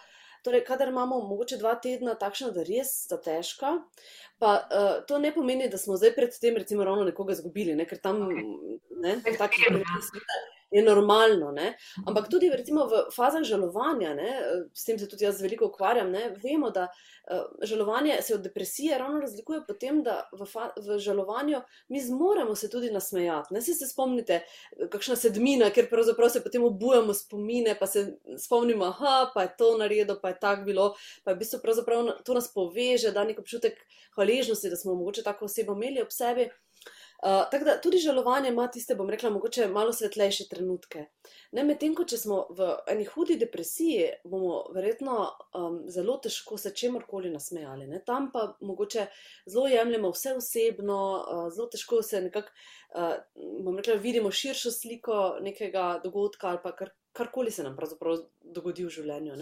Torej, 0.44 0.66
kadar 0.68 0.90
imamo 0.92 1.22
mogoče 1.24 1.58
dva 1.58 1.76
tedna 1.80 2.18
takšna, 2.20 2.52
da 2.52 2.66
res 2.68 2.92
sta 3.06 3.18
težka, 3.24 3.78
pa 4.44 4.56
uh, 4.60 4.96
to 5.08 5.20
ne 5.24 5.32
pomeni, 5.32 5.70
da 5.72 5.80
smo 5.80 5.96
zdaj 5.96 6.12
pred 6.18 6.36
tem, 6.36 6.58
recimo, 6.60 6.84
ravno 6.84 7.06
nekoga 7.08 7.32
izgubili, 7.38 7.78
ne? 7.80 7.88
ker 7.88 8.02
tam 8.04 8.26
ne, 8.28 9.16
tako 9.40 9.64
je 9.64 9.78
je 10.74 10.84
normalno. 10.84 11.52
Ne? 11.52 11.78
Ampak 12.08 12.30
tudi 12.30 12.50
recimo, 12.50 12.86
v 12.90 13.06
fazah 13.16 13.44
žalovanja, 13.46 14.14
ne, 14.18 14.32
s 14.74 14.86
tem 14.86 15.00
se 15.00 15.08
tudi 15.10 15.26
jaz 15.26 15.42
veliko 15.42 15.70
ukvarjam, 15.70 16.12
ne, 16.12 16.32
vemo, 16.44 16.72
da 16.74 16.88
uh, 16.90 17.46
žalovanje 17.62 18.18
se 18.22 18.36
od 18.36 18.42
depresije 18.42 18.98
ravno 18.98 19.22
razlikuje 19.22 19.62
po 19.68 19.74
tem, 19.74 20.02
da 20.04 20.24
v, 20.34 20.48
v 20.82 21.00
žalovanju 21.00 21.62
mi 21.90 22.02
zmoremo 22.02 22.56
se 22.56 22.70
tudi 22.70 22.92
nasmejati. 22.92 23.54
Ne 23.54 23.62
se, 23.62 23.74
se 23.74 23.88
spomnite, 23.88 24.42
kakšna 24.90 25.16
sedmina, 25.16 25.70
ker 25.70 25.90
pravzaprav 25.90 26.34
se 26.34 26.44
potem 26.44 26.66
obujamo 26.66 27.14
spomine, 27.14 27.78
pa 27.80 27.88
se 27.88 28.08
spomnimo, 28.40 28.90
da 29.36 29.42
je 29.42 29.56
to 29.58 29.76
naredilo, 29.78 30.18
pa 30.22 30.34
je 30.34 30.40
tako 30.40 30.66
bilo, 30.66 30.90
pa 31.24 31.32
je 31.32 31.36
v 31.36 31.40
bistvu 31.40 31.60
to 32.26 32.34
nas 32.34 32.50
poveže, 32.54 33.12
da 33.12 33.24
nek 33.24 33.40
občutek 33.40 33.78
hvaležnosti, 34.16 34.70
da 34.70 34.76
smo 34.76 34.96
mogoče 34.96 35.24
tako 35.24 35.46
osebo 35.46 35.74
imeli 35.74 36.02
ob 36.02 36.12
sebi. 36.12 36.50
Uh, 37.24 37.50
tako 37.52 37.66
da 37.66 37.82
tudi 37.82 37.98
žalovanje 37.98 38.50
ima 38.50 38.68
tiste, 38.68 38.96
bom 38.96 39.10
rekla, 39.10 39.30
mogoče 39.30 39.68
malo 39.68 39.94
svetlejše 39.94 40.48
trenutke. 40.50 41.06
Ne 41.56 41.64
medtem, 41.64 41.94
ko 41.96 42.04
če 42.04 42.18
smo 42.20 42.40
v 42.52 42.66
eni 42.92 43.06
hudi 43.08 43.38
depresiji, 43.40 44.10
bomo 44.28 44.58
verjetno 44.76 45.16
um, 45.56 45.78
zelo 45.88 46.18
težko 46.20 46.58
se 46.60 46.74
čemorkoli 46.76 47.32
nasmejali. 47.32 47.88
Ne? 47.88 48.02
Tam 48.04 48.28
pa 48.34 48.58
mogoče 48.60 49.06
zelo 49.48 49.70
jemljemo 49.72 50.12
vse 50.12 50.34
osebno, 50.36 51.00
uh, 51.22 51.48
zelo 51.56 51.70
težko 51.72 52.02
se 52.04 52.22
nekako, 52.28 52.52
uh, 52.92 53.16
bom 53.64 53.80
rekla, 53.80 53.96
vidimo 54.04 54.32
širšo 54.32 54.76
sliko 54.76 55.24
nekega 55.48 56.02
dogodka 56.04 56.52
ali 56.52 56.60
pa 56.64 56.76
kar, 56.76 56.92
karkoli 57.16 57.56
se 57.56 57.64
nam 57.64 57.80
pravzaprav 57.80 58.20
dogodi 58.44 58.84
v 58.84 58.98
življenju. 59.00 59.40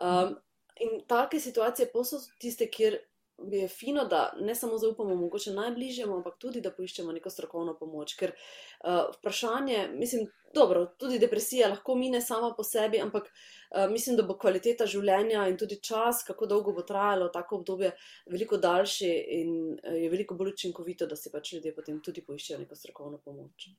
Um, 0.00 0.38
in 0.80 1.02
take 1.04 1.44
situacije 1.44 1.92
pa 1.92 2.08
so 2.08 2.24
tiste, 2.40 2.72
kjer 2.72 3.02
je 3.38 3.68
fino, 3.68 4.04
da 4.04 4.32
ne 4.40 4.54
samo 4.54 4.78
zaupamo 4.78 5.14
mogoče 5.14 5.52
najbližjemu, 5.52 6.14
ampak 6.16 6.38
tudi 6.38 6.60
da 6.60 6.70
poiščemo 6.70 7.12
neko 7.12 7.30
strokovno 7.30 7.74
pomoč. 7.78 8.14
Ker 8.18 8.32
uh, 8.32 9.10
vprašanje, 9.16 9.88
mislim, 9.94 10.26
dobro, 10.54 10.86
tudi 10.98 11.18
depresija 11.18 11.68
lahko 11.68 11.94
mine 11.94 12.20
sama 12.20 12.52
po 12.56 12.64
sebi, 12.64 13.00
ampak 13.00 13.28
uh, 13.28 13.90
mislim, 13.90 14.16
da 14.16 14.26
bo 14.28 14.36
kvaliteta 14.38 14.86
življenja 14.86 15.46
in 15.50 15.56
tudi 15.58 15.80
čas, 15.82 16.22
kako 16.26 16.46
dolgo 16.46 16.72
bo 16.72 16.86
trajalo 16.86 17.28
tako 17.34 17.60
obdobje, 17.60 17.92
veliko 18.30 18.56
daljši 18.56 19.12
in 19.40 19.54
uh, 19.72 19.96
je 19.96 20.10
veliko 20.10 20.38
bolj 20.38 20.54
učinkovito, 20.54 21.06
da 21.06 21.16
si 21.16 21.32
pač 21.32 21.54
ljudje 21.56 21.74
potem 21.74 22.00
tudi 22.04 22.24
poiščejo 22.26 22.62
neko 22.62 22.78
strokovno 22.78 23.22
pomoč. 23.24 23.72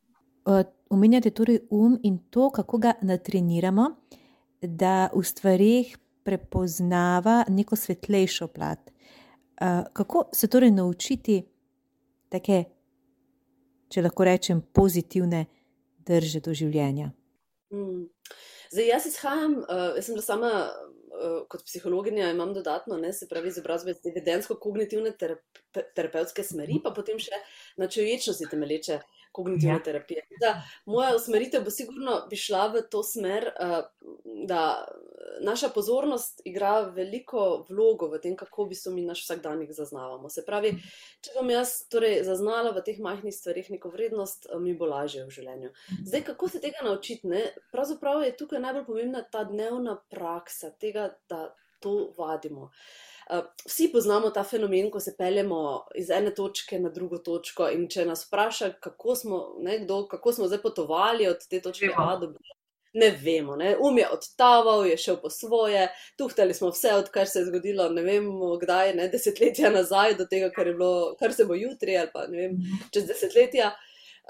Omenjate 0.92 1.32
torej 1.32 1.62
um 1.72 1.96
in 2.04 2.18
to, 2.30 2.50
kako 2.52 2.78
ga 2.78 2.94
natreniramo, 3.02 3.86
da 4.62 5.10
v 5.14 5.24
stvarih 5.24 5.94
prepoznava 6.24 7.44
neko 7.50 7.76
svetlejšo 7.76 8.48
plat. 8.48 8.93
Kako 9.94 10.30
se 10.34 10.48
torej 10.48 10.72
naučiti 10.72 11.44
take, 12.30 12.64
če 13.94 14.02
lahko 14.02 14.26
rečem, 14.26 14.62
pozitivne 14.74 15.46
drže 16.08 16.42
do 16.44 16.56
življenja? 16.58 17.12
Mm. 17.74 18.08
Zdaj, 18.74 18.88
jaz 18.90 19.06
izhajam, 19.06 19.60
uh, 19.62 19.94
jaz 19.98 20.08
sem 20.10 20.18
sama 20.26 20.52
uh, 20.66 21.44
kot 21.50 21.66
psihologinja, 21.68 22.32
imam 22.34 22.56
dodatno, 22.56 22.98
ne, 22.98 23.12
se 23.14 23.28
pravi, 23.30 23.52
izobrazbe 23.54 23.94
iz 23.94 24.08
evidensko-kognitivne 24.10 25.14
terap 25.18 25.62
terapevtske 25.74 26.46
smeri, 26.46 26.80
pa 26.84 26.92
potem 26.94 27.20
še 27.22 27.38
na 27.82 27.88
človečnosti 27.90 28.50
temelječe 28.50 29.00
kognitivne 29.34 29.78
ja. 29.78 29.84
terapije. 29.86 30.26
Da, 30.42 30.56
moja 30.90 31.16
usmeritev 31.18 31.64
bo 31.66 31.74
sigurno 31.74 32.20
bi 32.30 32.38
šla 32.38 32.68
v 32.74 32.84
to 32.94 33.02
smer, 33.06 33.50
uh, 33.54 33.80
da 34.50 34.64
naša 35.42 35.70
pozornost 35.70 36.42
igra 36.46 36.82
veliko 36.82 37.66
vlogo 37.70 38.08
v 38.08 38.20
tem, 38.22 38.36
kako 38.36 38.66
bi 38.66 38.76
se 38.76 38.92
mi 38.92 39.02
naš 39.06 39.24
vsakdanjik 39.24 39.72
zaznavamo. 39.72 40.30
Se 40.30 40.46
pravi, 40.46 40.74
če 41.22 41.34
bom 41.38 41.50
jaz 41.50 41.76
torej 41.92 42.22
zaznala 42.28 42.74
v 42.76 42.84
teh 42.86 43.00
majhnih 43.00 43.36
stvarih 43.36 43.72
neko 43.74 43.90
vrednost, 43.94 44.48
mi 44.60 44.76
bo 44.78 44.90
lažje 44.90 45.26
v 45.26 45.34
življenju. 45.34 45.72
Zdaj, 46.06 46.26
kako 46.32 46.50
se 46.50 46.62
tega 46.64 46.86
naučiti? 46.86 47.28
Ne? 47.28 47.46
Pravzaprav 47.72 48.24
je 48.24 48.36
tukaj 48.38 48.62
najbolj 48.64 48.86
pomembna 48.86 49.24
ta 49.32 49.44
dnevna 49.48 49.98
praksa 50.10 50.72
tega, 50.72 51.12
da 51.30 51.50
to 51.84 52.14
vadimo. 52.18 52.72
Eh, 53.30 53.42
vsi 53.66 53.90
poznamo 53.92 54.30
ta 54.30 54.44
fenomen, 54.44 54.90
ko 54.92 55.00
se 55.00 55.16
peljemo 55.18 55.86
iz 55.96 56.10
ene 56.10 56.34
točke 56.36 56.80
na 56.80 56.90
drugo 56.90 57.18
točko. 57.18 57.70
Če 57.90 58.06
nas 58.06 58.26
vpraša, 58.28 58.74
kako 58.84 59.16
smo, 59.16 59.40
ne, 59.64 59.80
kdo, 59.86 60.04
kako 60.08 60.34
smo 60.34 60.48
zdaj 60.48 60.62
potovali 60.62 61.28
od 61.28 61.48
te 61.50 61.62
točke 61.62 61.92
A 61.98 62.18
do 62.20 62.28
B, 62.28 62.40
ne 62.94 63.10
vemo. 63.22 63.56
Ne. 63.56 63.76
Um 63.78 63.98
je 63.98 64.10
odtaval, 64.10 64.86
je 64.88 64.98
šel 64.98 65.18
po 65.22 65.30
svoje, 65.30 65.88
tuhtali 66.18 66.54
smo 66.54 66.70
vse, 66.70 66.94
odkar 66.94 67.28
se 67.28 67.40
je 67.40 67.46
zgodilo, 67.46 67.90
ne 67.90 68.02
vemo 68.02 68.58
kdaj, 68.62 68.94
ne, 68.96 69.08
desetletja 69.10 69.72
nazaj, 69.74 70.16
do 70.20 70.26
tega, 70.30 70.52
kar, 70.54 70.72
bilo, 70.72 71.16
kar 71.20 71.34
se 71.34 71.46
bo 71.46 71.58
jutri 71.58 71.98
ali 71.98 72.10
pa 72.14 72.28
ne 72.28 72.38
vem, 72.38 72.62
čez 72.94 73.10
desetletja. 73.10 73.72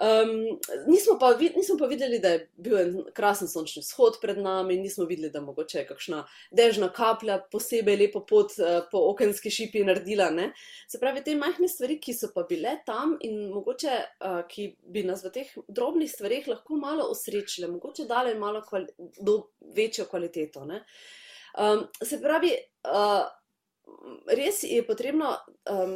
Um, 0.01 0.59
nismo, 0.87 1.19
pa, 1.19 1.37
nismo 1.55 1.77
pa 1.77 1.85
videli, 1.85 2.17
da 2.19 2.29
je 2.29 2.39
bil 2.57 2.77
en 2.79 2.95
krasen 3.13 3.47
sončni 3.47 3.83
shod 3.85 4.15
pred 4.21 4.39
nami, 4.41 4.79
nismo 4.81 5.05
videli, 5.05 5.29
da 5.29 5.41
mogoče 5.41 5.77
je 5.77 5.85
kakšna 5.85 6.23
dežna 6.51 6.89
kaplja 6.93 7.37
posebej 7.51 7.99
lepo 7.99 8.23
pot 8.25 8.55
uh, 8.57 8.79
po 8.91 9.03
okenski 9.11 9.51
šipi 9.53 9.83
naredila. 9.85 10.31
Ne? 10.33 10.49
Se 10.89 10.97
pravi, 10.99 11.21
te 11.23 11.35
majhne 11.37 11.69
stvari, 11.69 11.99
ki 12.01 12.17
so 12.17 12.31
pa 12.33 12.41
bile 12.49 12.79
tam 12.87 13.19
in 13.21 13.51
mogoče, 13.53 13.99
uh, 14.25 14.41
ki 14.49 14.71
bi 14.81 15.05
nas 15.05 15.21
v 15.27 15.33
teh 15.37 15.53
drobnih 15.67 16.09
stvarih 16.09 16.49
lahko 16.49 16.79
malo 16.81 17.11
osrečile, 17.13 17.69
mogoče 17.75 18.09
dale 18.09 18.33
malo 18.33 18.65
kvali 18.65 18.89
do 19.21 19.43
večjo 19.77 20.09
kvaliteto. 20.09 20.65
Um, 20.65 21.85
se 22.01 22.17
pravi, 22.21 22.49
uh, 22.89 23.29
res 24.27 24.63
je 24.63 24.83
potrebno, 24.85 25.33
um, 25.71 25.95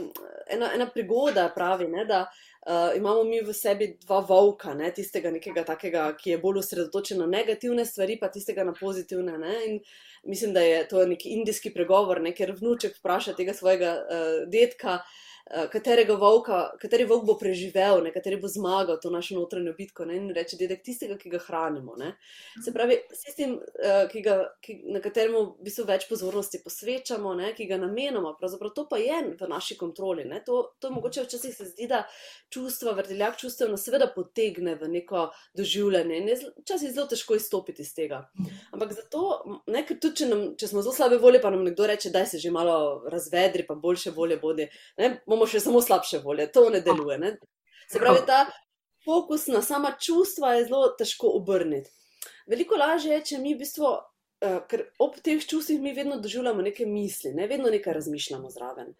ena, 0.49 0.71
ena 0.75 0.87
prigoda 0.93 1.47
pravi, 1.55 1.87
ne, 1.87 2.05
da 2.05 2.21
uh, 2.27 2.95
imamo 2.97 3.23
mi 3.23 3.41
v 3.41 3.53
sebi 3.53 3.89
dva 4.03 4.19
volka, 4.19 4.73
ne, 4.73 4.91
tistega 4.95 5.31
nekega 5.31 5.63
takega, 5.67 6.07
ki 6.19 6.33
je 6.33 6.39
bolj 6.41 6.61
osredotočen 6.63 7.21
na 7.23 7.27
negativne 7.31 7.85
stvari, 7.85 8.17
pa 8.19 8.31
tistega 8.33 8.65
na 8.67 8.75
pozitivne. 8.77 9.37
Ne, 9.37 9.55
in 9.67 9.79
mislim, 10.23 10.53
da 10.53 10.63
je 10.65 10.83
to 10.87 11.05
neki 11.05 11.35
indijski 11.39 11.73
pregovor, 11.73 12.21
ne, 12.21 12.35
ker 12.35 12.55
vnuček 12.59 12.99
vpraša 12.99 13.35
tega 13.39 13.55
svojega 13.57 13.95
uh, 14.03 14.43
detka. 14.51 15.01
Eh, 15.01 15.23
katerega 15.71 16.15
volka, 16.19 16.59
kateri 16.81 17.05
volk 17.07 17.25
bo 17.27 17.35
preživel, 17.39 18.01
ne, 18.03 18.11
kateri 18.11 18.39
bo 18.41 18.49
zmagal 18.51 18.99
to 19.01 19.11
našo 19.13 19.37
notranjo 19.37 19.73
bitko. 19.77 20.05
Ne, 20.05 20.17
in 20.19 20.29
reče, 20.35 20.57
dedek, 20.59 20.83
tistega, 20.85 21.17
ki 21.19 21.31
ga 21.31 21.39
hranimo. 21.45 21.95
Ne. 21.99 22.13
Se 22.63 22.73
pravi, 22.75 22.97
sistem, 23.15 23.55
uh, 23.57 24.03
ki 24.11 24.23
ga, 24.25 24.37
ki, 24.63 24.79
na 24.93 25.01
katerem 25.03 25.37
v 25.37 25.67
bistvu 25.67 25.87
več 25.87 26.07
pozornosti 26.09 26.61
posvečamo, 26.63 27.33
ne, 27.39 27.53
ki 27.57 27.67
ga 27.69 27.79
namenjamo, 27.81 28.33
pravzaprav 28.39 28.73
to 28.75 28.87
pa 28.89 28.99
je 29.01 29.21
v 29.39 29.49
naši 29.49 29.77
kontroli. 29.79 30.27
Ne. 30.27 30.41
To, 30.47 30.63
to 30.83 30.91
mogoče 30.91 31.27
včasih 31.27 31.55
se 31.55 31.69
zdi, 31.71 31.87
da 31.91 32.03
čustva, 32.53 32.95
vrteljak 32.97 33.39
čustev 33.39 33.71
nas 33.71 33.85
seveda 33.87 34.09
potegne 34.13 34.75
v 34.79 34.91
neko 34.97 35.29
doživljanje. 35.57 36.21
Ne, 36.27 36.37
včasih 36.63 36.89
je 36.89 36.95
zelo 36.97 37.07
težko 37.11 37.39
izstopiti 37.39 37.85
iz 37.85 37.93
tega. 37.95 38.25
Ampak 38.75 38.93
zato, 38.97 39.61
ne, 39.71 39.85
ker 39.87 39.99
tudi, 40.01 40.23
če, 40.23 40.29
nam, 40.31 40.43
če 40.59 40.71
smo 40.73 40.83
zelo 40.83 40.95
slabe 40.95 41.21
volje, 41.23 41.41
pa 41.43 41.53
nam 41.53 41.63
nekdo 41.67 41.87
reče, 41.87 42.11
da 42.11 42.25
se 42.27 42.41
že 42.41 42.51
malo 42.51 43.05
razvedri, 43.07 43.63
pa 43.67 43.75
boljše 43.79 44.11
volje 44.15 44.37
bodi 44.41 44.67
bomo 45.36 45.36
še 45.45 45.61
samo 45.61 45.81
slabše 45.83 46.23
volje, 46.23 46.47
to 46.51 46.69
ne 46.73 46.81
deluje. 46.81 47.17
Ne? 47.21 47.35
Se 47.91 47.99
pravi, 47.99 48.23
ta 48.25 48.47
fokus 49.05 49.47
na 49.47 49.61
sama 49.61 49.93
čustva 49.99 50.55
je 50.57 50.65
zelo 50.71 50.89
težko 50.97 51.35
obrniti. 51.37 51.91
Veliko 52.47 52.79
lažje 52.79 53.13
je, 53.13 53.23
če 53.31 53.39
mi 53.43 53.53
v 53.53 53.61
bistvu, 53.61 53.91
uh, 53.91 54.57
ker 54.71 54.87
ob 55.03 55.19
teh 55.23 55.43
čustvih 55.43 55.79
mi 55.83 55.93
vedno 55.95 56.17
doživljamo 56.23 56.63
neke 56.63 56.87
misli, 56.87 57.33
ne 57.35 57.47
vedno 57.47 57.69
nekaj 57.71 57.99
razmišljamo 57.99 58.49
zraven. 58.49 58.93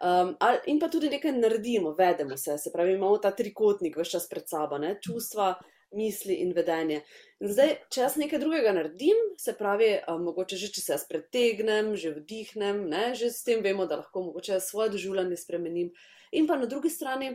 Um, 0.00 0.32
ali, 0.40 0.60
in 0.72 0.78
pa 0.80 0.88
tudi 0.88 1.10
nekaj 1.12 1.32
naredimo, 1.36 1.92
vedemo 1.98 2.36
se, 2.36 2.56
se 2.58 2.72
pravi, 2.72 2.94
imamo 2.96 3.18
ta 3.18 3.34
trikotnik 3.36 3.98
vse 3.98 4.16
čas 4.16 4.28
pred 4.28 4.48
sabo, 4.48 4.78
ne? 4.78 4.94
čustva, 5.02 5.54
misli 5.92 6.34
in 6.34 6.52
vedenje. 6.54 7.00
In 7.40 7.52
zdaj, 7.52 7.74
če 7.90 8.02
jaz 8.04 8.16
nekaj 8.20 8.40
drugega 8.42 8.72
naredim, 8.76 9.18
se 9.40 9.54
pravi, 9.58 9.90
um, 10.08 10.24
mogoče 10.28 10.58
že 10.60 10.70
če 10.74 10.84
se 10.84 10.92
jaz 10.94 11.04
pretegnem, 11.08 11.92
že 11.98 12.14
vdihnem, 12.14 12.84
ne, 12.90 13.04
že 13.18 13.30
s 13.32 13.44
tem 13.46 13.62
vemo, 13.64 13.86
da 13.90 14.00
lahko 14.02 14.24
mogoče 14.30 14.60
svoje 14.62 14.94
doživljanje 14.96 15.40
spremenim. 15.40 15.92
In 16.36 16.46
pa 16.46 16.58
na 16.60 16.68
drugi 16.70 16.92
strani, 16.92 17.34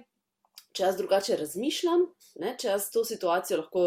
če 0.76 0.88
jaz 0.88 1.00
drugače 1.00 1.40
razmišljam, 1.42 2.08
ne, 2.44 2.56
če 2.60 2.72
jaz 2.72 2.90
to 2.94 3.06
situacijo 3.08 3.64
lahko, 3.64 3.86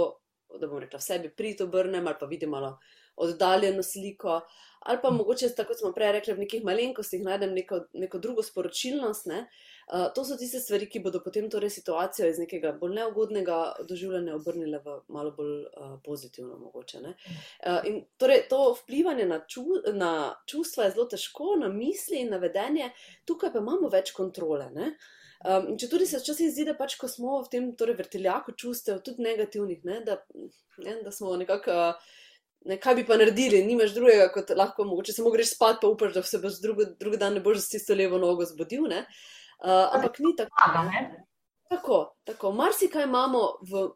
da 0.58 0.68
bom 0.68 0.80
rekla, 0.80 1.00
v 1.00 1.04
sebi 1.04 1.30
pritobrnem 1.32 2.06
ali 2.06 2.20
pa 2.20 2.26
vidim 2.26 2.52
malo 2.56 2.78
oddaljeno 3.18 3.82
sliko. 3.82 4.40
Ali 4.88 5.00
pa 5.02 5.10
mogoče, 5.10 5.50
tako 5.56 5.72
kot 5.72 5.80
smo 5.80 5.90
prej 5.92 6.12
rekli, 6.20 6.34
v 6.36 6.44
nekih 6.44 6.64
malenkostih 6.64 7.24
najdem 7.24 7.50
neko, 7.56 7.80
neko 7.98 8.20
drugo 8.22 8.44
sporočilnost. 8.46 9.26
Ne? 9.26 9.40
Uh, 9.42 9.77
to 10.14 10.24
so 10.24 10.36
tiste 10.36 10.60
stvari, 10.60 10.86
ki 10.90 11.00
bodo 11.00 11.20
potem 11.24 11.46
torej 11.50 11.70
situacijo 11.70 12.28
iz 12.28 12.38
nekega 12.38 12.74
bolj 12.80 12.94
neugodnega 12.98 13.58
doživljanja 13.88 14.34
obrnile 14.36 14.80
v 14.84 14.96
malo 15.08 15.32
bolj 15.36 15.54
uh, 15.64 15.94
pozitivno. 16.04 16.58
Mogoče, 16.58 17.00
uh, 17.00 17.86
in 17.88 18.02
torej 18.20 18.44
to 18.50 18.74
vplivanje 18.82 19.26
na, 19.26 19.40
ču, 19.48 19.64
na 19.94 20.12
čustva 20.46 20.84
je 20.84 20.96
zelo 20.96 21.06
težko, 21.08 21.56
na 21.60 21.72
misli 21.72 22.20
in 22.24 22.34
na 22.34 22.42
vedenje, 22.42 22.90
tukaj 23.24 23.52
pa 23.54 23.64
imamo 23.64 23.88
več 23.92 24.12
kontrole. 24.16 24.68
Um, 25.38 25.74
če 25.78 25.88
tudi 25.88 26.06
se 26.10 26.20
včasih 26.20 26.50
zdi, 26.52 26.68
da 26.68 26.76
pač, 26.76 26.98
ko 27.00 27.08
smo 27.08 27.40
v 27.44 27.52
tem 27.52 27.72
torej 27.78 27.96
vrteljaku 27.96 28.56
čustev, 28.58 29.00
tudi 29.06 29.24
negativnih, 29.24 29.84
ne? 29.86 30.00
Da, 30.04 30.20
ne? 30.84 31.00
da 31.04 31.14
smo 31.14 31.36
nekako. 31.40 31.82
Uh, 31.92 32.16
Ne, 32.66 32.76
kaj 32.82 32.96
bi 32.98 33.04
pa 33.06 33.16
naredili, 33.16 33.60
nimaš 33.64 33.92
drugega, 33.94 34.24
kot 34.34 34.50
lahko, 34.58 34.84
mogoče 34.84 35.12
samo 35.14 35.30
greš 35.30 35.52
spat, 35.54 35.78
pa 35.80 35.88
upaš, 35.88 36.10
da 36.16 36.22
se 36.26 36.40
boš 36.42 36.58
drugi 36.60 37.16
dan 37.16 37.38
ne 37.38 37.40
boš 37.40 37.62
z 37.62 37.76
tisto 37.76 37.94
levo 37.94 38.18
nogo 38.18 38.44
zbudil. 38.44 38.88
Uh, 39.58 39.88
ampak 39.94 40.18
ni 40.18 40.36
tako. 40.36 40.54
Tako, 41.68 42.16
tako. 42.24 42.52
marsikaj 42.52 43.04
imamo 43.04 43.38
v, 43.70 43.88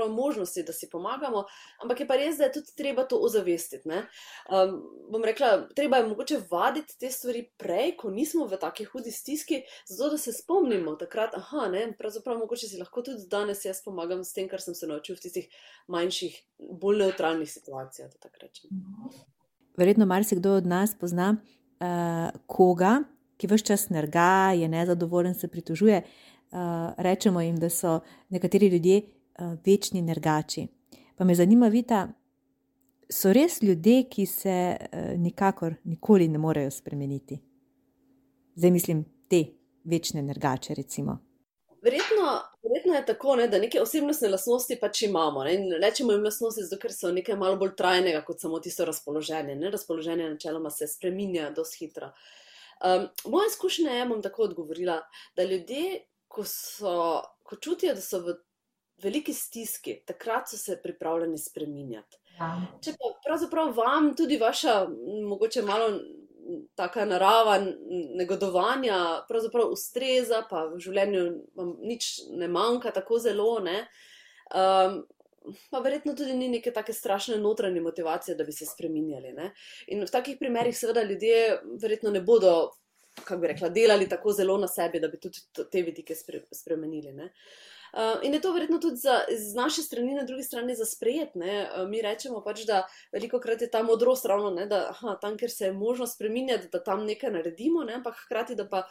v 0.00 0.08
možnosti, 0.08 0.62
da 0.62 0.72
si 0.72 0.88
pomagamo, 0.90 1.44
ampak 1.82 2.00
je 2.00 2.06
pa 2.08 2.16
res, 2.16 2.38
da 2.38 2.44
je 2.44 2.52
tudi 2.52 2.72
treba 2.76 3.04
to 3.04 3.18
ozavestiti. 3.20 3.88
Um, 3.88 4.80
bom 5.12 5.24
rekla, 5.24 5.68
treba 5.76 5.96
je 5.96 6.06
mogoče 6.08 6.40
vaditi 6.50 6.96
te 6.98 7.10
stvari 7.10 7.44
prej, 7.60 7.96
ko 8.00 8.10
nismo 8.10 8.46
v 8.48 8.56
taki 8.56 8.84
hudi 8.88 9.12
stiski, 9.12 9.60
zato 9.88 10.10
da 10.16 10.18
se 10.18 10.32
spomnimo 10.32 10.96
takrat, 10.96 11.36
da 11.36 12.38
mogoče 12.38 12.68
si 12.68 12.80
lahko 12.80 13.02
tudi 13.02 13.28
danes 13.28 13.64
jaz 13.64 13.84
pomagam 13.84 14.24
s 14.24 14.32
tem, 14.32 14.48
kar 14.48 14.60
sem 14.60 14.74
se 14.74 14.88
naučil 14.88 15.16
v 15.16 15.26
tistih 15.26 15.52
manjših, 15.88 16.42
bolj 16.80 17.04
neutralnih 17.04 17.52
situacijah. 17.52 18.10
Verjetno 19.76 20.06
marsikdo 20.06 20.56
od 20.56 20.66
nas 20.66 20.96
pozna 20.96 21.34
uh, 21.36 22.40
koga, 22.46 23.02
ki 23.40 23.48
vse 23.48 23.64
čas 23.72 23.88
nerga, 23.88 24.52
je 24.52 24.68
nezadovoljen, 24.68 25.34
se 25.34 25.48
pritožuje. 25.48 26.02
Eh, 26.52 26.94
rečemo 26.96 27.40
jim, 27.40 27.56
da 27.56 27.70
so 27.70 28.00
nekateri 28.28 28.66
ljudje 28.66 29.02
uh, 29.02 29.58
večni 29.66 30.02
nergači. 30.02 30.66
Pa 31.16 31.24
me 31.24 31.34
zanima, 31.34 31.68
Vita, 31.68 32.08
so 33.12 33.32
res 33.32 33.62
ljudje, 33.62 34.02
ki 34.10 34.26
se 34.26 34.76
uh, 34.80 35.20
nikakor, 35.20 35.74
nikoli 35.84 36.28
ne 36.28 36.38
morejo 36.38 36.70
spremeniti. 36.70 37.38
Zdaj 38.54 38.70
mislim 38.70 39.04
te 39.28 39.44
večne 39.84 40.22
nergače, 40.22 40.74
recimo. 40.74 41.18
Verjetno, 41.82 42.26
verjetno 42.62 42.94
je 42.94 43.06
tako, 43.06 43.36
ne, 43.36 43.48
da 43.48 43.58
neke 43.58 43.80
osebnostne 43.80 44.28
lastnosti 44.28 44.76
pač 44.80 45.02
imamo. 45.02 45.44
Ne, 45.44 45.56
rečemo 45.82 46.12
jim 46.12 46.24
lastnosti, 46.24 46.66
zato 46.66 46.80
ker 46.82 46.92
so 46.92 47.12
nekaj 47.12 47.38
malo 47.38 47.56
bolj 47.56 47.76
trajnega 47.76 48.24
kot 48.26 48.40
samo 48.40 48.58
tisto 48.60 48.84
razpoloženje. 48.84 49.54
Ne, 49.54 49.70
razpoloženje 49.70 50.28
načeloma 50.30 50.70
se 50.70 50.88
spreminja 50.88 51.50
dosti 51.56 51.84
hitro. 51.86 52.10
Um, 52.80 53.08
moja 53.32 53.48
izkušnja 53.50 53.90
je, 53.90 54.06
bom 54.06 54.22
tako 54.22 54.42
odgovorila, 54.48 55.00
da 55.36 55.44
ljudje, 55.44 56.04
ko, 56.28 56.44
so, 56.44 57.22
ko 57.42 57.56
čutijo, 57.56 57.94
da 57.94 58.00
so 58.00 58.22
v 58.24 58.38
veliki 59.02 59.34
stiski, 59.34 60.00
takrat 60.06 60.48
so 60.48 60.56
se 60.56 60.78
pripravljeni 60.82 61.38
spremenjati. 61.38 62.16
Ja. 62.38 62.54
Če 62.84 62.94
pa 62.96 63.12
pravzaprav 63.24 63.74
vam 63.76 64.14
tudi 64.16 64.38
vaša, 64.40 64.86
mogoče 65.28 65.62
malo 65.62 65.90
taka 66.74 67.04
narava 67.04 67.58
negodovanja, 68.16 69.24
pravzaprav 69.28 69.72
ustreza, 69.74 70.42
pa 70.50 70.64
v 70.72 70.80
življenju 70.82 71.24
vam 71.58 71.74
nič 71.84 72.10
ne 72.32 72.48
manjka 72.48 72.94
tako 72.96 73.20
zelo, 73.22 73.58
ne. 73.64 73.84
Um, 74.50 75.02
pa 75.70 75.80
verjetno 75.80 76.14
tudi 76.14 76.34
ni 76.36 76.48
neke 76.48 76.72
take 76.72 76.92
strašne 76.92 77.38
notranje 77.38 77.80
motivacije, 77.80 78.34
da 78.36 78.44
bi 78.44 78.52
se 78.52 78.66
spremenjali. 78.66 79.32
Ne? 79.32 79.50
In 79.88 80.04
v 80.04 80.10
takih 80.10 80.36
primerih, 80.40 80.76
seveda, 80.76 81.02
ljudje 81.02 81.60
verjetno 81.82 82.10
ne 82.10 82.20
bodo, 82.20 82.70
kako 83.24 83.40
bi 83.40 83.50
rekla, 83.52 83.68
delali 83.68 84.08
tako 84.08 84.32
zelo 84.32 84.58
na 84.58 84.68
sebi, 84.68 85.00
da 85.00 85.08
bi 85.08 85.20
tudi 85.20 85.42
te 85.72 85.82
vidike 85.82 86.14
spre, 86.14 86.44
spremenili. 86.52 87.12
Uh, 87.90 88.22
in 88.22 88.34
je 88.34 88.40
to 88.40 88.52
verjetno 88.52 88.78
tudi 88.78 88.96
za, 89.02 89.16
z 89.36 89.54
naše 89.54 89.82
strani, 89.82 90.14
na 90.14 90.22
drugi 90.22 90.42
strani, 90.42 90.74
za 90.74 90.84
sprejet. 90.86 91.34
Uh, 91.34 91.88
mi 91.88 92.02
rečemo 92.02 92.42
pač, 92.44 92.62
da 92.66 92.84
veliko 93.12 93.40
krat 93.40 93.62
je 93.62 93.70
ta 93.70 93.82
modrost 93.82 94.24
ravno, 94.30 94.50
ne, 94.54 94.66
da 94.70 94.84
aha, 94.92 95.16
tam, 95.20 95.36
kjer 95.36 95.50
se 95.50 95.64
je 95.64 95.72
možno 95.72 96.06
spremenjati, 96.06 96.68
da 96.72 96.82
tam 96.84 97.04
nekaj 97.04 97.32
naredimo, 97.34 97.82
ne, 97.84 97.98
ampak 97.98 98.14
hkrati, 98.24 98.54
da 98.54 98.68
pa 98.68 98.84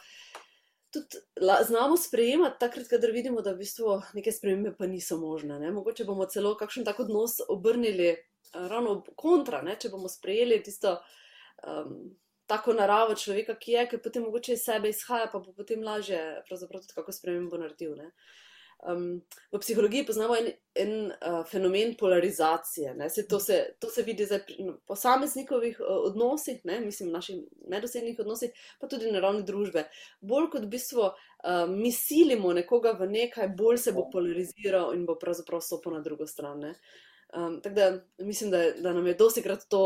tudi 0.92 1.20
la, 1.40 1.60
znamo 1.66 1.96
sprejemati, 1.96 2.58
takrat, 2.60 2.88
kadar 2.88 3.12
vidimo, 3.14 3.42
da 3.42 3.52
v 3.54 3.62
bistvu 3.62 4.00
neke 4.14 4.32
spremembe 4.32 4.74
pa 4.78 4.86
niso 4.90 5.18
možne. 5.20 5.58
Ne? 5.62 5.70
Mogoče 5.74 6.04
bomo 6.04 6.26
celo 6.26 6.56
kakšen 6.58 6.84
tak 6.84 7.00
odnos 7.00 7.38
obrnili 7.48 8.10
uh, 8.12 8.66
ravno 8.70 9.00
kontra, 9.16 9.62
ne? 9.62 9.76
če 9.80 9.92
bomo 9.92 10.08
sprejeli 10.08 10.62
tisto 10.66 10.96
um, 11.66 12.10
tako 12.50 12.74
naravo 12.74 13.14
človeka, 13.14 13.54
ki 13.54 13.76
je, 13.76 13.86
ker 13.92 14.02
potem 14.02 14.26
mogoče 14.26 14.56
iz 14.56 14.64
sebe 14.66 14.90
izhaja, 14.90 15.30
pa 15.32 15.38
bo 15.38 15.54
potem 15.54 15.84
lažje 15.86 16.20
pravzaprav 16.48 16.82
tudi 16.82 16.96
kako 16.96 17.14
spremembo 17.14 17.60
naredil. 17.60 17.94
Ne? 17.98 18.10
Um, 18.82 19.20
v 19.52 19.58
psihologiji 19.60 20.06
poznamo 20.06 20.36
en, 20.36 20.46
en 20.74 20.92
uh, 21.12 21.42
fenomen 21.44 21.94
polarizacije. 22.00 22.94
Se 23.10 23.26
to, 23.28 23.40
se, 23.40 23.74
to 23.78 23.90
se 23.90 24.02
vidi 24.02 24.24
zdaj 24.24 24.40
pri 24.46 24.70
posameznikovih 24.88 25.80
uh, 25.80 25.86
odnosih, 26.08 26.64
ne? 26.64 26.80
mislim, 26.80 27.10
naših 27.12 27.42
medosebnih 27.68 28.18
odnosih, 28.18 28.50
pa 28.80 28.88
tudi 28.88 29.12
na 29.12 29.20
ravni 29.20 29.44
družbe. 29.44 29.84
Bolj 30.20 30.48
kot 30.54 30.64
v 30.64 30.72
bistvu 30.72 31.04
uh, 31.04 31.12
mi 31.68 31.92
silimo 31.92 32.54
nekoga 32.56 32.96
v 32.96 33.10
nekaj, 33.10 33.52
bolj 33.58 33.82
se 33.84 33.92
bo 33.92 34.08
polariziral 34.12 34.94
in 34.96 35.04
bo 35.04 35.18
pravzaprav 35.20 35.60
stopil 35.60 35.98
na 35.98 36.00
drugo 36.00 36.26
stran. 36.26 36.72
Um, 37.36 37.60
tako 37.60 37.74
da 37.74 37.92
mislim, 38.18 38.50
da, 38.50 38.70
da 38.80 38.92
nam 38.92 39.06
je 39.06 39.14
dosti 39.14 39.42
krat 39.42 39.68
to, 39.68 39.82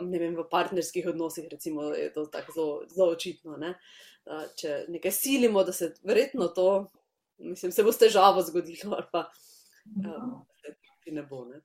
um, 0.00 0.08
ne 0.10 0.18
vem, 0.18 0.36
v 0.36 0.48
partnerskih 0.50 1.06
odnosih, 1.12 1.48
recimo, 1.50 1.92
je 1.92 2.12
to 2.12 2.24
tako 2.32 2.52
zelo, 2.52 2.80
zelo 2.96 3.10
očitno. 3.12 3.60
Ne? 3.60 3.74
Uh, 4.24 4.48
če 4.56 4.86
nekaj 4.88 5.12
silimo, 5.12 5.64
da 5.64 5.72
se 5.72 5.92
verjetno 6.02 6.48
to 6.48 6.86
mislim, 7.38 7.72
se 7.72 7.84
bo 7.84 7.92
s 7.92 7.98
težavo 7.98 8.42
zgodilo, 8.42 8.96
ali 8.96 9.06
pa 9.12 9.28
se 11.04 11.12
ne 11.12 11.22
bo. 11.22 11.44
Ne. 11.44 11.60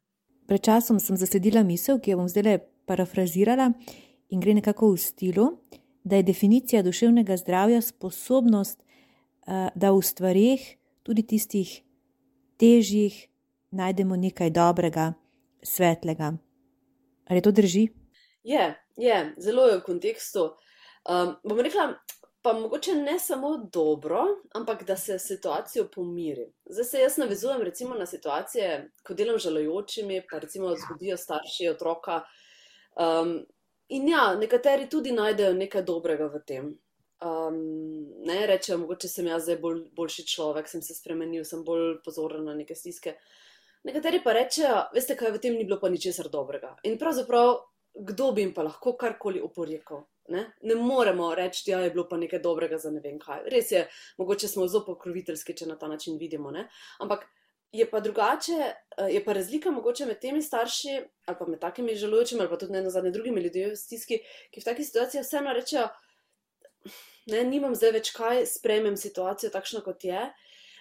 Pred 0.48 0.62
časom 0.62 1.00
sem 1.00 1.18
zasedila 1.18 1.64
misel, 1.64 2.00
ki 2.00 2.12
jo 2.14 2.22
bom 2.22 2.30
zdaj 2.30 2.60
parafrazirala 2.86 3.72
in 4.30 4.42
gre 4.44 4.54
nekako 4.54 4.94
v 4.94 5.00
stilu, 5.00 5.48
da 6.04 6.20
je 6.20 6.28
definicija 6.28 6.84
duševnega 6.84 7.38
zdravja 7.38 7.82
sposobnost, 7.82 8.84
uh, 8.84 9.70
da 9.76 9.92
v 9.92 10.02
stvarih, 10.04 10.64
tudi 11.04 11.24
tistih 11.24 11.82
težjih, 12.60 13.16
najdemo 13.72 14.16
nekaj 14.16 14.52
dobrega, 14.54 15.14
svetlega. 15.64 16.34
Ali 17.26 17.42
to 17.42 17.52
drži? 17.52 17.88
Je, 18.44 18.76
je 18.98 19.34
zelo 19.38 19.68
je 19.68 19.78
v 19.80 19.84
kontekstu. 19.86 20.52
Um, 21.10 21.36
bom 21.44 21.60
rekla, 21.60 21.94
pa 22.44 22.54
mogoče 22.54 22.96
ne 22.96 23.20
samo 23.20 23.58
dobro, 23.74 24.22
ampak 24.54 24.84
da 24.84 24.98
se 24.98 25.20
situacijo 25.20 25.88
pomiri. 25.96 26.52
Zdaj 26.66 26.86
se 26.86 27.00
jaz 27.00 27.18
navezujem 27.18 27.62
recimo 27.62 27.96
na 27.96 28.06
situacije, 28.06 28.90
ko 29.08 29.14
delam 29.14 29.40
žalojočimi, 29.40 30.22
pa 30.32 30.40
recimo 30.40 30.76
zgodijo 30.76 31.18
starši 31.18 31.70
otroka. 31.72 32.22
Um, 32.96 33.46
in 33.88 34.10
ja, 34.10 34.36
nekateri 34.36 34.90
tudi 34.90 35.12
najdejo 35.12 35.54
nekaj 35.54 35.88
dobrega 35.88 36.28
v 36.28 36.44
tem. 36.48 36.68
Um, 37.24 37.64
ne 38.28 38.42
rečejo, 38.48 38.82
mogoče 38.84 39.08
sem 39.08 39.28
jaz 39.32 39.48
zdaj 39.48 39.62
bolj, 39.64 39.86
boljši 39.96 40.28
človek, 40.36 40.68
sem 40.68 40.84
se 40.84 40.98
spremenil, 41.00 41.46
sem 41.48 41.64
bolj 41.64 42.02
pozoren 42.04 42.44
na 42.44 42.58
neke 42.60 42.76
stiske. 42.76 43.16
Nekateri 43.88 44.20
pa 44.24 44.36
rečejo, 44.36 44.90
veste, 44.96 45.16
kaj 45.16 45.32
v 45.32 45.40
tem 45.40 45.56
ni 45.56 45.64
bilo 45.64 45.80
pa 45.80 45.88
ničesar 45.90 46.28
dobrega. 46.32 46.76
In 46.84 47.00
pravzaprav, 47.00 47.56
kdo 47.94 48.34
bi 48.36 48.44
jim 48.44 48.52
pa 48.54 48.68
lahko 48.68 48.98
karkoli 49.00 49.40
oporekal? 49.40 50.04
Ne? 50.32 50.46
ne 50.62 50.76
moremo 50.76 51.34
reči, 51.36 51.64
da 51.66 51.72
ja, 51.72 51.80
je 51.84 51.92
bilo 51.92 52.06
pa 52.08 52.18
nekaj 52.18 52.40
dobrega 52.40 52.78
za 52.80 52.92
ne 52.92 53.02
vem 53.04 53.18
kaj. 53.20 53.42
Res 53.52 53.72
je, 53.72 53.82
mogoče 54.18 54.48
smo 54.48 54.68
zelo 54.72 54.86
pokroviteljski, 54.86 55.56
če 55.60 55.68
na 55.68 55.76
ta 55.80 55.90
način 55.92 56.16
vidimo. 56.18 56.52
Ne? 56.52 56.70
Ampak 57.04 57.26
je 57.74 57.90
pa 57.90 58.00
drugače, 58.00 58.60
eh, 58.98 59.10
je 59.12 59.24
pa 59.26 59.34
razlika 59.34 59.72
mogoče 59.72 60.06
med 60.06 60.20
temi 60.22 60.42
starši 60.42 60.96
ali 61.26 61.38
pa 61.40 61.46
med 61.46 61.60
takimi 61.60 61.96
žalujočimi 61.96 62.42
ali 62.42 62.50
pa 62.50 62.58
tudi 62.58 62.72
ne 62.72 62.82
nazadnje 62.82 63.12
drugimi 63.12 63.42
ljudmi 63.42 63.66
v 63.72 63.76
stiski, 63.76 64.20
ki 64.52 64.62
v 64.62 64.64
takih 64.64 64.86
situacijah 64.86 65.26
vseeno 65.26 65.54
rečejo, 65.54 65.88
ne, 67.32 67.44
nimam 67.44 67.76
zdaj 67.76 67.92
več 67.98 68.12
kaj, 68.16 68.46
sprejmem 68.48 68.98
situacijo 69.00 69.52
takšno, 69.52 69.82
kot 69.82 70.04
je. 70.06 70.28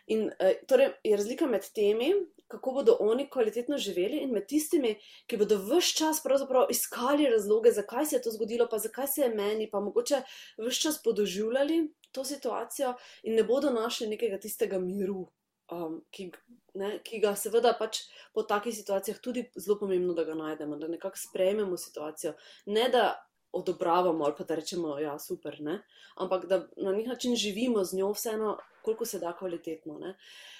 In 0.06 0.26
uh, 0.28 0.54
torej 0.68 0.92
je 1.04 1.16
razlika 1.16 1.46
med 1.46 1.66
temi, 1.74 2.12
kako 2.52 2.72
bodo 2.72 2.96
oni 3.00 3.28
kvalitetno 3.30 3.78
živeli, 3.78 4.22
in 4.24 4.32
med 4.32 4.46
tistimi, 4.48 4.96
ki 5.26 5.38
bodo 5.40 5.56
vse 5.56 5.96
čas 5.96 6.22
iskali 6.70 7.30
razloge, 7.30 7.70
zakaj 7.70 8.06
se 8.06 8.16
je 8.16 8.22
to 8.22 8.30
zgodilo, 8.30 8.68
pa 8.70 8.78
zakaj 8.78 9.06
se 9.06 9.22
je 9.22 9.34
meni, 9.34 9.70
pa 9.70 9.80
mogoče 9.80 10.22
vse 10.58 10.80
čas 10.80 11.02
podoživljali 11.02 11.92
to 12.12 12.24
situacijo 12.24 12.94
in 13.22 13.34
ne 13.34 13.44
bodo 13.44 13.70
našli 13.70 14.06
nekega 14.08 14.38
tistega 14.38 14.78
miru, 14.78 15.30
um, 15.72 16.02
ki, 16.10 16.30
ne, 16.74 16.98
ki 17.04 17.20
ga 17.22 17.32
seveda 17.36 17.72
pač 17.78 18.02
po 18.34 18.42
takih 18.42 18.74
situacijah 18.74 19.18
tudi 19.18 19.46
zelo 19.56 19.78
pomembno, 19.78 20.14
da 20.14 20.24
ga 20.24 20.34
najdemo, 20.34 20.76
da 20.76 20.88
nekako 20.88 21.16
sprejmemo 21.16 21.76
situacijo. 21.76 22.34
Ne 22.66 22.88
da 22.92 23.14
odobravamo 23.52 24.24
ali 24.24 24.34
pa 24.38 24.44
da 24.44 24.54
rečemo, 24.54 24.98
ja, 24.98 25.18
super, 25.18 25.60
ne? 25.60 25.82
ampak 26.16 26.46
da 26.46 26.66
na 26.76 26.92
nek 26.92 27.06
način 27.06 27.36
živimo 27.36 27.84
z 27.84 27.96
njo, 27.96 28.12
vseeno, 28.12 28.58
koliko 28.82 29.04
se 29.04 29.18
da 29.18 29.36
kvalitetno. 29.36 30.14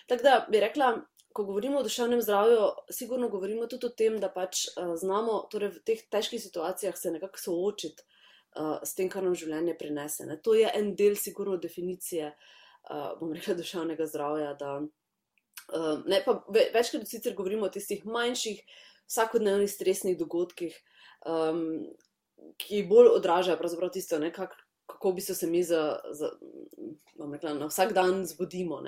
Tako 0.07 0.22
da 0.22 0.46
bi 0.50 0.61
rekla, 0.61 1.00
ko 1.33 1.44
govorimo 1.44 1.78
o 1.78 1.83
duševnem 1.83 2.22
zdravju, 2.22 2.59
sigurno 2.90 3.28
govorimo 3.28 3.66
tudi 3.66 3.87
o 3.87 3.88
tem, 3.96 4.18
da 4.20 4.28
pač 4.28 4.66
uh, 4.68 4.94
znamo 4.96 5.46
torej 5.50 5.72
v 5.76 5.85
teh 5.87 6.02
težkih 6.11 6.42
situacijah 6.42 6.96
se 6.98 7.11
nekako 7.11 7.40
soočiti 7.40 8.05
uh, 8.57 8.78
s 8.85 8.94
tem, 8.94 9.09
kar 9.09 9.24
nam 9.24 9.37
življenje 9.38 9.76
prinese. 9.78 10.26
Ne? 10.28 10.38
To 10.44 10.55
je 10.55 10.70
en 10.74 10.92
del, 10.96 11.16
sigurno, 11.16 11.57
definicije, 11.61 12.33
uh, 12.90 13.12
bom 13.20 13.33
rekla, 13.33 13.57
duševnega 13.59 14.07
zdravja. 14.12 14.55
Da, 14.61 14.76
uh, 14.83 16.07
ne, 16.07 16.22
pa 16.26 16.38
ve, 16.52 16.68
večkrat 16.74 17.09
sicer 17.09 17.37
govorimo 17.38 17.68
o 17.68 17.72
tistih 17.72 18.05
manjših, 18.07 18.62
vsakodnevnih 19.09 19.70
stresnih 19.70 20.18
dogodkih, 20.18 20.76
um, 21.28 21.64
ki 22.59 22.83
bolj 22.88 23.09
odražajo 23.16 23.90
tisto, 23.92 24.18
ne, 24.18 24.33
kak, 24.33 24.55
kako 24.87 25.12
bi 25.12 25.21
se 25.21 25.47
mi 25.47 25.62
za, 25.62 26.01
za, 26.11 26.31
rekla, 27.33 27.55
na 27.55 27.66
vsak 27.66 27.92
dan 27.92 28.27
zbudimo. 28.27 28.83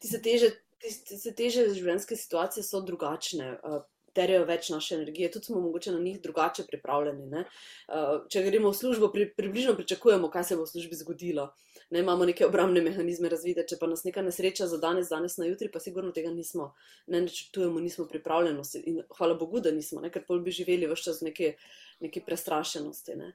Ti 0.00 0.08
se 0.08 0.22
teže 0.22 0.52
te 0.82 1.32
teže 1.36 1.68
življenjske 1.76 2.18
situacije 2.18 2.66
so 2.66 2.82
drugačne. 2.84 3.56
Uh, 3.62 3.82
Terijo 4.12 4.42
več 4.44 4.66
naše 4.68 4.98
energije, 4.98 5.30
tudi 5.32 5.48
smo 5.48 5.60
mogoče 5.64 5.94
na 5.94 6.00
njih 6.02 6.18
drugače 6.20 6.66
pripravljeni. 6.68 7.44
Uh, 7.88 8.26
če 8.28 8.42
gremo 8.44 8.68
v 8.68 8.76
službo, 8.76 9.08
pri, 9.08 9.30
približno 9.32 9.72
pričakujemo, 9.78 10.28
kaj 10.28 10.44
se 10.50 10.58
bo 10.58 10.66
v 10.66 10.68
službi 10.68 10.98
zgodilo. 10.98 11.46
Ne, 11.88 12.02
imamo 12.04 12.26
neke 12.28 12.44
obrambne 12.44 12.82
mehanizme 12.84 13.30
razvite, 13.32 13.64
če 13.68 13.78
pa 13.80 13.88
nas 13.88 14.04
neka 14.04 14.20
nesreča 14.26 14.68
za 14.68 14.76
danes, 14.82 15.08
danes 15.08 15.38
na 15.40 15.48
jutri, 15.48 15.70
pa 15.72 15.80
sigurno 15.80 16.12
tega 16.12 16.28
nismo, 16.28 16.74
ne 17.08 17.22
načrtujemo, 17.24 17.80
nismo 17.80 18.04
pripravljeni. 18.10 18.66
In 18.84 19.00
hvala 19.16 19.38
Bogu, 19.40 19.64
da 19.64 19.72
nismo, 19.72 20.04
ne, 20.04 20.12
ker 20.12 20.26
pol 20.28 20.44
bi 20.44 20.52
živeli 20.52 20.92
vse 20.92 21.08
čas 21.08 21.24
v 21.24 21.30
neki, 21.30 21.50
neki 22.02 22.20
prestrašenosti. 22.26 23.16
Ne. 23.16 23.32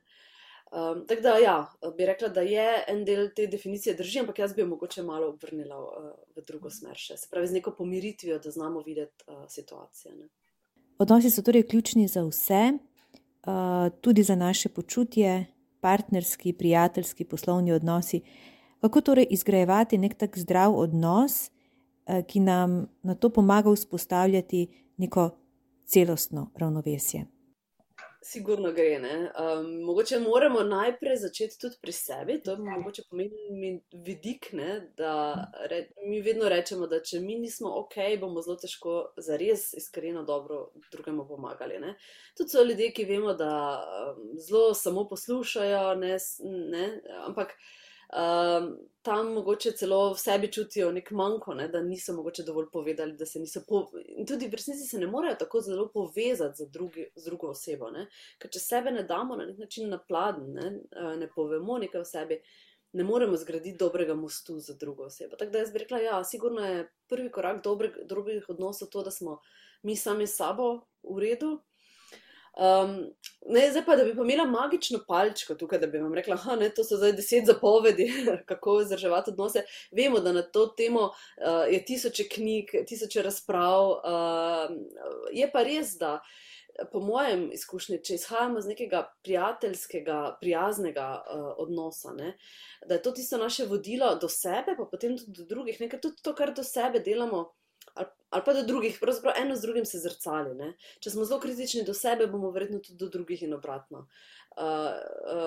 Um, 0.72 1.06
tako 1.08 1.22
da, 1.22 1.38
ja, 1.38 1.72
bi 1.98 2.06
rekla, 2.06 2.28
da 2.28 2.42
je 2.42 2.84
en 2.88 3.06
del 3.06 3.30
te 3.36 3.46
definicije 3.48 3.96
drži, 3.96 4.20
ampak 4.20 4.40
jaz 4.40 4.54
bi 4.54 4.62
jo 4.62 4.68
mogoče 4.68 5.04
malo 5.04 5.30
obrnila 5.30 5.78
uh, 5.80 6.10
v 6.36 6.44
drugo 6.48 6.70
smer, 6.70 6.98
še. 7.00 7.16
se 7.18 7.30
pravi, 7.32 7.48
z 7.48 7.56
neko 7.56 7.72
pomiritvijo, 7.78 8.40
da 8.44 8.52
znamo 8.52 8.82
videti 8.84 9.24
uh, 9.28 9.46
situacije. 9.48 10.16
Ne. 10.16 10.28
Odnosi 11.00 11.32
so 11.32 11.42
torej 11.42 11.64
ključni 11.72 12.08
za 12.08 12.26
vse, 12.28 12.74
uh, 12.74 13.88
tudi 14.02 14.24
za 14.24 14.36
naše 14.36 14.70
počutje, 14.70 15.46
partnerski, 15.80 16.54
prijateljski, 16.54 17.26
poslovni 17.26 17.72
odnosi. 17.72 18.22
Kako 18.82 19.02
torej 19.02 19.28
izgrajevati 19.30 19.98
nek 19.98 20.18
tak 20.20 20.38
zdrav 20.38 20.76
odnos, 20.76 21.48
uh, 21.48 22.20
ki 22.28 22.44
nam 22.44 22.90
na 23.04 23.16
to 23.16 23.30
pomaga 23.30 23.72
vzpostavljati 23.72 24.68
neko 24.98 25.30
celostno 25.86 26.52
ravnovesje? 26.56 27.37
Sigurno 28.22 28.72
gre. 28.72 28.98
Um, 28.98 29.82
mogoče 29.86 30.20
moramo 30.20 30.64
najprej 30.64 31.18
začeti 31.18 31.60
tudi 31.62 31.76
pri 31.82 31.92
sebi. 31.92 32.40
To 32.44 32.52
je 32.52 32.58
mogoče 32.58 33.04
pomemben 33.10 33.80
vidik, 33.94 34.50
ne? 34.54 34.92
da 34.98 35.36
re, 35.70 35.88
mi 36.06 36.22
vedno 36.22 36.50
rečemo, 36.50 36.88
da 36.88 37.02
če 37.02 37.20
mi 37.20 37.38
nismo 37.40 37.70
ok, 37.84 37.96
bomo 38.20 38.42
zelo 38.42 38.58
težko 38.58 38.96
za 39.18 39.38
res 39.38 39.74
iskreno 39.74 40.24
dobro 40.24 40.72
drugemu 40.92 41.28
pomagali. 41.28 41.80
Ne? 41.80 41.94
Tudi 42.38 42.50
so 42.50 42.64
ljudje, 42.64 42.92
ki 42.94 43.06
vemo, 43.06 43.34
da 43.38 43.52
um, 44.16 44.32
zelo 44.42 44.74
samo 44.74 45.08
poslušajo, 45.10 45.96
ne, 46.02 46.18
ne? 46.74 46.88
ampak 47.28 47.54
um, 48.14 48.78
tam 49.02 49.34
mogoče 49.34 49.72
celo 49.72 50.14
v 50.14 50.20
sebi 50.20 50.52
čutijo 50.52 50.92
nek 50.92 51.12
manjko, 51.12 51.54
ne, 51.54 51.68
da 51.72 51.82
niso 51.82 52.14
mogoče 52.14 52.44
dovolj 52.44 52.66
povedali, 52.74 53.16
da 53.18 53.26
se 53.26 53.40
niso. 53.40 53.62
Po... 53.68 53.86
In 54.18 54.28
tudi 54.28 54.48
v 54.48 54.60
resnici 54.60 54.88
se 54.88 55.00
ne 55.00 55.08
morejo 55.08 55.36
tako 55.40 55.62
zelo 55.62 55.88
povezati 55.94 56.64
z, 56.64 56.70
drugi, 56.72 57.06
z 57.16 57.26
drugo 57.26 57.52
osebo. 57.56 57.92
Ne. 57.92 58.08
Ker 58.40 58.52
če 58.52 58.60
sebe 58.60 58.92
ne 58.92 59.04
damo 59.08 59.36
na 59.36 59.46
nek 59.48 59.62
način 59.64 59.90
na 59.90 60.00
pladen, 60.00 60.52
ne, 60.54 60.72
ne 61.18 61.30
povemo 61.36 61.78
nekaj 61.80 62.02
o 62.02 62.10
sebi, 62.10 62.42
ne 62.94 63.04
moremo 63.04 63.38
zgraditi 63.38 63.78
dobrega 63.78 64.16
mostu 64.16 64.60
za 64.60 64.74
drugo 64.74 65.08
osebo. 65.08 65.36
Tako 65.36 65.52
da 65.52 65.64
jaz 65.64 65.72
bi 65.72 65.86
rekla, 65.86 66.00
ja, 66.04 66.24
sigurno 66.24 66.66
je 66.66 66.90
prvi 67.08 67.32
korak 67.32 67.64
dobrih, 67.64 67.98
dobrih 68.06 68.50
odnosov 68.50 68.92
to, 68.92 69.04
da 69.04 69.12
smo 69.12 69.40
mi 69.84 69.96
sami 69.96 70.28
s 70.28 70.36
sabo 70.36 70.82
v 71.04 71.20
redu. 71.20 71.58
Um, 72.58 73.06
ne, 73.46 73.72
zdaj 73.72 73.86
pa, 73.86 73.96
da 73.96 74.04
bi 74.04 74.12
imela 74.12 74.46
magično 74.46 75.00
palčko 75.08 75.56
tukaj, 75.56 75.80
da 75.80 75.88
bi 75.88 76.00
vam 76.02 76.14
rekla, 76.14 76.38
da 76.76 76.84
so 76.84 76.98
zdaj 76.98 77.14
deset 77.14 77.46
zapovedi, 77.46 78.08
kako 78.50 78.80
vzdrževati 78.80 79.32
odnose. 79.32 79.64
Vemo, 79.92 80.20
da 80.20 80.34
na 80.34 80.42
to 80.42 80.66
temo 80.68 81.02
uh, 81.02 81.70
je 81.70 81.86
tisoče 81.86 82.28
knjig, 82.34 82.74
tisoče 82.88 83.22
razprav. 83.22 83.90
Uh, 83.90 84.76
je 85.32 85.52
pa 85.54 85.64
res, 85.64 85.94
da 86.00 86.20
po 86.92 87.00
mojem 87.00 87.50
izkušnju, 87.54 88.00
če 88.06 88.18
izhajamo 88.18 88.60
iz 88.60 88.66
nekega 88.70 89.04
prijateljskega, 89.24 90.18
prijaznega 90.42 91.08
uh, 91.22 91.46
odnosa, 91.58 92.14
ne, 92.18 92.36
da 92.86 92.98
je 92.98 93.02
to 93.02 93.12
tisto 93.12 93.38
naše 93.38 93.66
vodilo 93.66 94.16
do 94.22 94.30
sebe, 94.30 94.76
pa 94.78 94.86
potem 94.92 95.18
tudi 95.18 95.42
do 95.42 95.46
drugih, 95.46 95.82
nekaj 95.82 96.02
tudi 96.02 96.22
to, 96.22 96.34
kar 96.36 96.54
do 96.54 96.64
sebe 96.64 97.00
delamo 97.06 97.52
ali, 97.98 98.08
ali 98.30 98.44
pa 98.46 98.54
do 98.54 98.64
drugih, 98.64 98.98
pravzaprav 99.02 99.38
eno 99.42 99.56
z 99.56 99.62
drugim 99.62 99.86
se 99.86 100.00
zrcali. 100.00 100.56
Ne? 100.56 100.74
Če 101.00 101.14
smo 101.14 101.26
zelo 101.26 101.40
kritični 101.44 101.84
do 101.88 101.94
sebe, 101.94 102.28
bomo 102.28 102.52
verjetno 102.52 102.80
tudi 102.80 102.98
do 103.00 103.10
drugih 103.14 103.44
in 103.44 103.56
obratno. 103.58 104.08
Uh, 104.58 104.94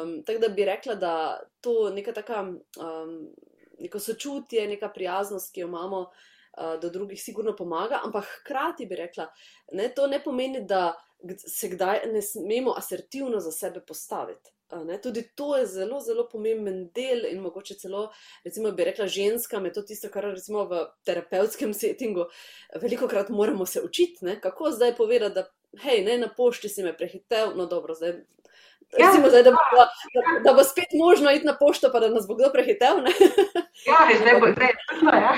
um, 0.03 0.13
tako 0.27 0.39
da 0.39 0.49
bi 0.55 0.65
rekla, 0.65 0.95
da 0.95 1.15
to 1.61 1.91
neka 1.91 2.15
taka, 2.15 2.43
um, 2.45 3.15
neko 3.81 3.99
sočutje, 3.99 4.69
neka 4.69 4.89
prijaznost, 4.95 5.53
ki 5.55 5.65
jo 5.65 5.69
imamo 5.69 6.05
uh, 6.07 6.77
do 6.83 6.91
drugih, 6.91 7.23
sigurno 7.23 7.57
pomaga, 7.57 8.01
ampak 8.05 8.29
hkrati 8.41 8.87
bi 8.87 9.01
rekla, 9.03 9.27
ne, 9.73 9.89
to 9.95 10.07
ne 10.07 10.23
pomeni, 10.23 10.63
da 10.67 10.93
se 11.37 11.69
kdaj 11.69 12.07
ne 12.13 12.23
smemo 12.23 12.75
asertivno 12.79 13.41
za 13.41 13.53
sebe 13.53 13.83
postaviti. 13.87 14.55
Ne, 14.73 15.01
tudi 15.03 15.23
to 15.35 15.57
je 15.57 15.67
zelo, 15.67 16.01
zelo 16.01 16.29
pomemben 16.29 16.89
del 16.95 17.25
in 17.31 17.41
mogoče 17.43 17.75
celo, 17.75 18.09
recimo, 18.45 18.71
bi 18.73 18.85
rekla, 18.85 19.07
ženskam 19.07 19.65
je 19.67 19.73
to 19.73 19.83
tisto, 19.83 20.09
kar 20.09 20.29
recimo 20.31 20.65
v 20.71 20.85
terapevtskem 21.05 21.75
settingu 21.75 22.29
veliko 22.83 23.09
krat 23.09 23.29
moramo 23.35 23.67
se 23.67 23.83
učiti, 23.83 24.25
ne, 24.25 24.41
kako 24.41 24.71
zdaj 24.71 24.95
povedati, 24.97 25.35
da, 25.35 25.47
hej, 25.83 26.05
ne, 26.07 26.19
na 26.19 26.31
pošti 26.37 26.69
si 26.69 26.87
me 26.87 26.97
prehitev, 26.97 27.57
no 27.57 27.67
dobro, 27.67 27.95
zdaj. 27.95 28.21
Ja, 28.99 29.07
recimo, 29.07 29.29
zdaj, 29.31 29.43
da, 29.47 29.51
bo, 29.55 29.79
da, 29.79 29.87
da 30.45 30.55
bo 30.55 30.65
spet 30.67 30.95
možno 30.99 31.31
iti 31.31 31.47
na 31.47 31.55
pošto, 31.59 31.93
pa 31.93 32.01
da 32.01 32.09
nas 32.11 32.27
bo 32.27 32.35
kdo 32.35 32.51
prehitev. 32.53 33.05
Ja, 33.87 34.07
zdaj 34.23 34.41
bo, 34.41 34.53
zdaj, 34.55 34.77
ja 35.03 35.35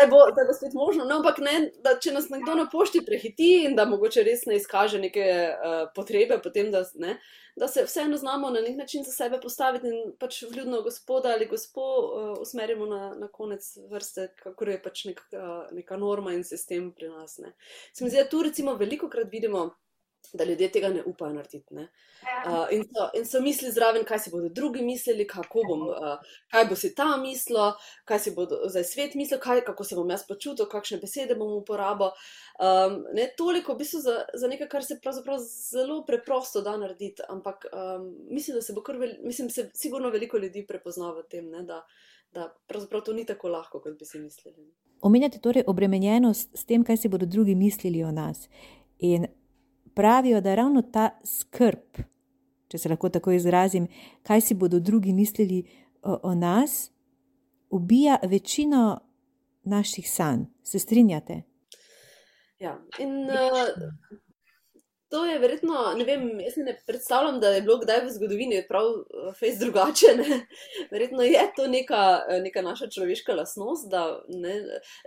da 0.00 0.06
bo, 0.06 0.16
da 0.36 0.44
bo 0.46 0.52
spet 0.52 0.74
možno. 0.74 1.04
No, 1.04 1.16
ampak 1.16 1.38
ne, 1.38 1.70
da 1.82 1.96
če 2.00 2.12
nas 2.14 2.28
nekdo 2.30 2.54
na 2.54 2.66
pošti 2.72 3.02
prehiti 3.06 3.50
in 3.66 3.74
da 3.76 3.86
mogoče 3.88 4.22
res 4.26 4.44
ne 4.46 4.58
izkaže 4.60 5.00
neke 5.02 5.26
uh, 5.26 5.88
potrebe, 5.94 6.38
potem 6.42 6.70
da, 6.70 6.84
ne, 7.02 7.16
da 7.58 7.68
se 7.68 7.84
vseeno 7.84 8.16
znamo 8.16 8.50
na 8.50 8.60
nek 8.60 8.76
način 8.78 9.04
za 9.04 9.12
sebe 9.12 9.40
postaviti 9.42 9.90
in 9.90 10.12
pač 10.20 10.42
vljudno 10.50 10.82
gospoda 10.86 11.34
ali 11.34 11.48
gospo 11.50 11.86
uh, 11.86 12.28
usmerimo 12.42 12.86
na, 12.86 13.14
na 13.18 13.28
konec 13.28 13.66
vrste, 13.90 14.28
kako 14.42 14.70
je 14.70 14.82
pač 14.82 15.04
nek, 15.10 15.24
uh, 15.32 15.66
neka 15.72 15.96
norma 15.96 16.36
in 16.36 16.44
sistem 16.44 16.92
pri 16.92 17.10
nas. 17.10 17.40
Se 17.92 18.04
mi 18.04 18.10
zdi, 18.10 18.22
da 18.22 18.28
tu 18.28 18.42
recimo 18.46 18.76
veliko 18.78 19.10
krat 19.10 19.32
vidimo 19.32 19.70
da 20.32 20.44
ljudje 20.44 20.70
tega 20.72 20.88
ne 20.88 21.02
upajo 21.06 21.32
narediti. 21.32 21.74
Ne? 21.74 21.88
Uh, 22.46 22.66
in, 22.70 22.84
so, 22.84 23.08
in 23.18 23.26
so 23.26 23.40
misli 23.40 23.70
zraven, 23.72 24.04
kaj 24.04 24.18
si 24.18 24.30
bodo 24.30 24.48
drugi 24.48 24.82
mislili, 24.82 25.26
bom, 25.68 25.82
uh, 25.88 26.18
kaj 26.50 26.64
bo 26.70 26.76
si 26.76 26.94
ta 26.94 27.16
mislil, 27.20 27.72
kaj 28.04 28.18
si 28.18 28.32
bo 28.34 28.46
zdaj 28.46 28.84
svet 28.84 29.14
mislil, 29.14 29.40
kaj, 29.40 29.64
kako 29.66 29.84
se 29.84 29.98
bom 29.98 30.10
jaz 30.10 30.26
počutil, 30.28 30.66
kakšne 30.70 30.98
besede 31.02 31.34
bom 31.34 31.52
uporabil. 31.58 32.10
Um, 32.56 33.02
ne 33.14 33.28
toliko 33.36 33.74
v 33.74 33.82
bistvu 33.84 34.00
za, 34.00 34.16
za 34.34 34.48
nekaj, 34.48 34.68
kar 34.72 34.84
se 34.84 34.98
pravzaprav 35.02 35.38
zelo 35.44 36.00
preprosto 36.06 36.62
da 36.64 36.76
narediti, 36.76 37.22
ampak 37.28 37.66
um, 37.72 38.10
mislim, 38.30 38.56
da 38.56 38.62
se 38.62 38.72
bo 38.72 38.82
kar, 38.82 38.96
vel, 38.96 39.16
mislim, 39.22 39.50
se 39.50 39.70
sigurno 39.74 40.10
veliko 40.10 40.38
ljudi 40.38 40.66
prepozna 40.66 41.12
v 41.12 41.22
tem, 41.30 41.50
ne, 41.50 41.62
da, 41.62 41.82
da 42.34 42.48
pravzaprav 42.66 43.04
to 43.04 43.12
ni 43.12 43.26
tako 43.26 43.48
lahko, 43.48 43.80
kot 43.80 43.98
bi 43.98 44.08
si 44.08 44.18
mislili. 44.18 44.70
Omenjate 45.00 45.38
torej 45.38 45.66
obremenjenost 45.66 46.56
s 46.56 46.64
tem, 46.64 46.84
kaj 46.84 46.96
si 46.96 47.08
bodo 47.12 47.26
drugi 47.26 47.54
mislili 47.54 48.04
o 48.04 48.10
nas. 48.10 48.48
In 48.98 49.26
pravijo, 49.96 50.40
da 50.40 50.54
ravno 50.54 50.82
ta 50.82 51.08
skrb, 51.24 52.04
če 52.68 52.78
se 52.78 52.88
lahko 52.92 53.08
tako 53.08 53.32
izrazim, 53.32 53.88
kaj 54.22 54.40
si 54.40 54.54
bodo 54.54 54.80
drugi 54.80 55.12
mislili 55.16 55.62
o, 56.02 56.18
o 56.22 56.34
nas, 56.34 56.90
ubija 57.70 58.18
večino 58.22 59.00
naših 59.64 60.10
sanj. 60.10 60.44
Se 60.62 60.78
strinjate? 60.78 61.42
Ja, 62.58 62.76
in 62.98 63.24
uh, 63.24 64.20
To 65.08 65.24
je 65.24 65.38
verjetno, 65.38 65.94
ne 65.96 66.04
vem, 66.04 66.40
jaz 66.40 66.56
ne 66.56 66.72
predstavljam, 66.86 67.40
da 67.40 67.48
je 67.48 67.60
bilo 67.62 67.76
kdaj 67.78 68.00
v 68.04 68.10
zgodovini 68.10 68.64
prav 68.68 68.86
eh, 68.90 69.28
fejs 69.38 69.58
drugače. 69.60 70.14
Ne? 70.18 70.38
Verjetno 70.92 71.22
je 71.22 71.44
to 71.56 71.66
neka, 71.70 72.00
eh, 72.28 72.40
neka 72.42 72.62
naša 72.62 72.88
človeška 72.90 73.34
lasnost, 73.34 73.86
da 73.90 74.24
ne, 74.28 74.56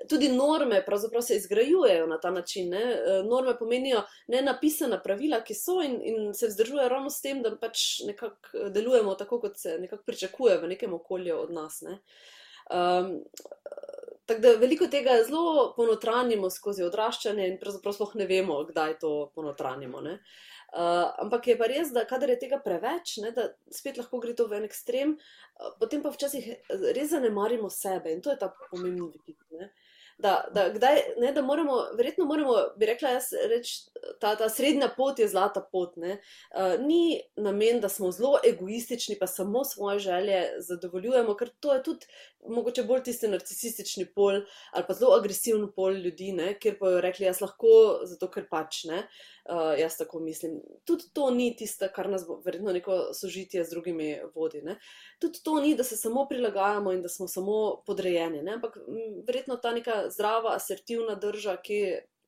tudi 0.09 0.29
norme 0.31 0.79
pravzaprav 0.85 1.21
se 1.21 1.35
izgrajujejo 1.35 2.07
na 2.07 2.19
ta 2.19 2.31
način. 2.31 2.69
Ne? 2.69 2.83
Eh, 2.93 3.23
norme 3.27 3.57
pomenijo 3.59 4.05
ne 4.27 4.41
napisana 4.41 5.01
pravila, 5.03 5.41
ki 5.43 5.53
so 5.53 5.81
in, 5.83 5.99
in 6.03 6.33
se 6.33 6.47
vzdržujejo 6.47 6.89
ravno 6.89 7.09
s 7.09 7.21
tem, 7.21 7.43
da 7.43 7.51
pač 7.59 7.99
nekako 8.07 8.69
delujemo 8.69 9.15
tako, 9.19 9.41
kot 9.43 9.59
se 9.59 9.77
nekako 9.79 10.03
pričakuje 10.05 10.57
v 10.57 10.67
nekem 10.75 10.93
okolju 10.93 11.41
od 11.41 11.51
nas. 11.51 11.81
Ne? 11.81 11.99
Um, 12.69 13.17
Tako 14.29 14.43
da 14.45 14.53
veliko 14.61 14.85
tega 14.87 15.15
zelo 15.25 15.71
ponotranjimo 15.73 16.51
skozi 16.53 16.83
odraščanje, 16.85 17.47
in 17.49 17.57
pravzaprav 17.57 17.95
sploh 17.97 18.13
ne 18.21 18.27
vemo, 18.29 18.59
kdaj 18.67 18.99
to 19.01 19.13
ponotranjimo. 19.33 20.03
Uh, 20.05 21.07
ampak 21.23 21.47
je 21.49 21.55
pa 21.57 21.65
res, 21.71 21.89
da 21.95 22.03
kadar 22.05 22.29
je 22.29 22.37
tega 22.43 22.59
preveč, 22.61 23.15
ne, 23.23 23.31
da 23.33 23.47
spet 23.73 23.97
lahko 23.97 24.19
gre 24.21 24.35
to 24.37 24.45
v 24.45 24.59
en 24.59 24.67
ekstrem, 24.67 25.15
uh, 25.17 25.71
potem 25.81 26.03
pa 26.05 26.11
včasih 26.13 26.45
res 26.93 27.09
zanemarimo 27.09 27.71
sebe 27.73 28.13
in 28.13 28.21
to 28.21 28.29
je 28.29 28.37
ta 28.37 28.51
pomembni 28.69 29.07
vidik. 29.15 29.41
Uh, 29.49 29.65
da, 30.19 30.33
da, 30.53 30.65
kdaj, 30.73 30.99
ne, 31.17 31.31
da 31.31 31.41
moramo, 31.41 31.77
verjetno 31.97 32.25
moramo, 32.25 32.53
bi 32.77 32.85
rekla, 32.89 33.13
jaz, 33.15 33.29
reč, 33.49 33.71
ta, 34.19 34.33
ta 34.35 34.49
srednja 34.51 34.89
pot 34.97 35.19
je 35.19 35.27
zlata 35.31 35.61
pot. 35.71 35.95
Uh, 35.95 36.75
ni 36.83 37.21
namen, 37.39 37.79
da 37.79 37.89
smo 37.89 38.11
zelo 38.11 38.39
egoistični, 38.47 39.15
pa 39.19 39.27
samo 39.27 39.63
svoje 39.63 39.99
želje 39.99 40.41
zadovoljujemo, 40.67 41.35
ker 41.39 41.53
to 41.59 41.73
je 41.73 41.83
tudi 41.83 42.11
mogoče 42.47 42.83
bolj 42.83 43.03
tisti 43.03 43.27
narcisistični 43.27 44.05
pol 44.15 44.41
ali 44.71 44.85
pa 44.87 44.93
zelo 44.93 45.15
agresivni 45.15 45.67
pol 45.75 45.97
ljudi, 46.03 46.31
ne, 46.35 46.53
kjer 46.59 46.77
pa 46.79 46.91
jo 46.91 47.01
rekli, 47.01 47.25
jaz 47.25 47.41
lahko, 47.41 47.71
zato 48.07 48.29
ker 48.31 48.47
pač 48.51 48.83
ne. 48.91 49.05
Uh, 49.49 49.79
jaz 49.79 49.97
tako 49.97 50.19
mislim. 50.19 50.59
Tudi 50.85 51.03
to 51.13 51.31
ni 51.31 51.55
tisto, 51.57 51.87
kar 51.95 52.09
nas 52.09 52.27
bo 52.27 52.35
verjetno 52.45 52.73
neko 52.73 53.13
sožitje 53.17 53.63
z 53.65 53.69
drugimi 53.69 54.09
vodi. 54.35 54.61
Ne? 54.61 54.75
Tudi 55.19 55.41
to 55.43 55.55
ni, 55.61 55.71
da 55.75 55.83
se 55.83 55.97
samo 55.97 56.27
prilagajamo 56.29 56.91
in 56.93 57.01
da 57.01 57.09
smo 57.09 57.27
samo 57.27 57.81
podrejeni. 57.85 58.43
Ne? 58.45 58.53
Ampak 58.59 58.77
m, 58.77 59.23
verjetno 59.27 59.57
ta 59.57 59.71
neka 59.73 60.03
zdrava, 60.13 60.53
asertivna 60.55 61.15
drža, 61.15 61.57
ki 61.65 61.79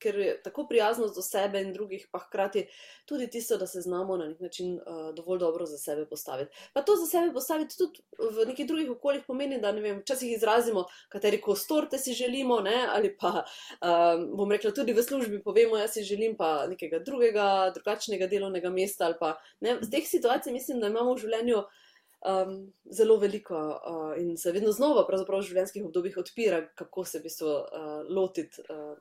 ker 0.02 0.20
je 0.20 0.36
tako 0.44 0.66
prijaznost 0.68 1.16
do 1.16 1.22
sebe 1.22 1.62
in 1.62 1.74
drugih, 1.74 2.08
pa 2.12 2.20
hkrati 2.20 2.66
tudi 3.06 3.30
tisto, 3.30 3.58
da 3.58 3.68
se 3.68 3.82
znamo 3.82 4.18
na 4.18 4.28
nek 4.28 4.40
način 4.40 4.74
uh, 4.80 5.14
dovolj 5.16 5.40
dobro 5.40 5.66
za 5.66 5.78
sebe 5.78 6.06
postaviti. 6.06 6.52
Pa 6.74 6.82
to 6.82 6.96
za 6.96 7.06
sebe 7.06 7.34
postaviti 7.34 7.78
tudi 7.78 8.02
v 8.18 8.48
nekih 8.48 8.68
drugih 8.68 8.92
okoljih 8.92 9.24
pomeni, 9.28 9.60
da 9.62 9.72
ne 9.72 9.82
vem, 9.82 10.00
včasih 10.00 10.34
izrazimo, 10.36 10.86
kateri 11.10 11.42
kostorte 11.42 11.98
si 11.98 12.14
želimo, 12.14 12.60
ne? 12.60 12.88
ali 12.90 13.16
pa 13.18 13.44
um, 13.44 14.26
bom 14.38 14.52
rekla 14.52 14.72
tudi 14.72 14.94
v 14.94 15.04
službi, 15.04 15.44
povemo, 15.44 15.78
jaz 15.78 15.94
si 15.94 16.04
želim 16.04 16.36
pa 16.38 16.68
nekega 16.68 17.00
drugega, 17.00 17.72
drugačnega 17.76 18.28
delovnega 18.28 18.70
mesta. 18.70 19.14
Pa, 19.20 19.36
z 19.62 19.90
teh 19.92 20.08
situacij 20.08 20.54
mislim, 20.54 20.80
da 20.82 20.92
imamo 20.92 21.16
v 21.16 21.26
življenju. 21.28 21.64
Um, 22.22 22.52
zelo 22.86 23.16
veliko 23.18 23.58
uh, 23.58 24.12
in 24.22 24.36
se 24.38 24.52
vedno 24.54 24.70
znova, 24.72 25.08
pravzaprav 25.08 25.40
v 25.42 25.48
življenjskih 25.48 25.88
obdobjih, 25.88 26.20
odpira, 26.22 26.60
kako 26.78 27.02
se 27.02 27.18
v 27.18 27.26
bistvu 27.26 27.48
uh, 27.50 27.88
lotiti 28.14 28.62
uh, 28.62 28.92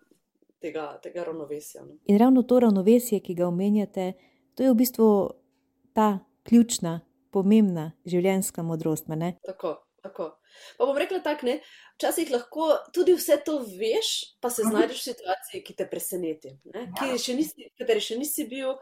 tega, 0.60 0.86
tega 1.02 1.24
ravnovesja. 1.24 1.84
No. 1.84 1.98
In 2.04 2.18
ravno 2.18 2.42
to 2.42 2.60
ravnovesje, 2.60 3.20
ki 3.20 3.34
ga 3.34 3.48
omenjate, 3.48 4.12
to 4.54 4.62
je 4.62 4.72
v 4.72 4.78
bistvu 4.78 5.08
ta 5.96 6.18
ključna, 6.48 7.00
pomembna 7.30 7.92
življenjska 8.04 8.62
modrost. 8.66 9.06
Tako, 9.46 9.76
tako. 10.02 10.32
Pa 10.78 10.86
bom 10.86 10.98
rekla 10.98 11.20
tako, 11.24 11.46
ne. 11.46 11.60
Včasih 11.94 12.30
lahko 12.32 12.70
tudi 12.96 13.14
vse 13.14 13.36
to 13.44 13.58
veš, 13.76 14.10
pa 14.40 14.50
se 14.50 14.64
znajdeš 14.66 15.02
v 15.02 15.12
situaciji, 15.12 15.62
ki 15.66 15.76
te 15.78 15.86
preseneti, 15.90 16.54
ki 16.98 17.18
še 17.20 17.36
nisi, 17.36 17.68
kateri 17.78 18.02
še 18.04 18.18
nisi 18.18 18.46
bil, 18.50 18.74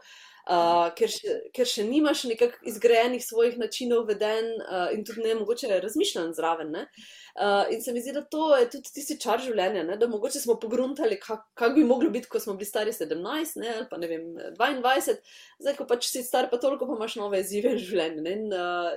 uh, 0.49 0.89
ker, 0.97 1.11
še, 1.11 1.35
ker 1.55 1.69
še 1.69 1.85
nimaš 1.87 2.23
nekakšnih 2.29 2.67
izgrajenih 2.71 3.23
svojih 3.23 3.57
načinov 3.61 4.07
veden 4.09 4.51
uh, 4.57 4.89
in 4.95 5.03
tudi 5.07 5.23
ne 5.25 5.35
mogoče 5.39 5.69
razmišljati 5.83 6.37
zraven. 6.37 6.75
Uh, 6.75 7.69
in 7.73 7.83
se 7.83 7.93
mi 7.93 8.01
zdi, 8.03 8.13
da 8.15 8.23
to 8.25 8.49
je 8.57 8.69
tudi 8.73 8.93
tisti 8.95 9.19
čar 9.21 9.41
življenja, 9.43 9.85
ne? 9.87 9.97
da 10.01 10.09
mogoče 10.09 10.41
smo 10.41 10.57
pogruntali, 10.61 11.19
kak, 11.21 11.45
kak 11.59 11.75
bi 11.77 11.85
moglo 11.87 12.09
biti, 12.13 12.29
ko 12.31 12.41
smo 12.41 12.57
bili 12.59 12.69
stari 12.69 12.93
17 12.95 13.59
ne? 13.61 13.73
ali 13.77 13.89
pa 13.89 13.99
ne 14.01 14.09
vem 14.11 14.25
22, 14.57 15.19
zdaj 15.61 15.77
ko 15.77 15.89
pač 15.89 16.09
si 16.09 16.23
star, 16.25 16.49
pa 16.51 16.61
toliko 16.61 16.89
pa 16.89 16.97
imaš 16.97 17.19
nove 17.21 17.41
izzive 17.43 17.75
v 17.75 17.83
življenju. 17.83 18.25
In, 18.29 18.47
uh, 18.53 18.89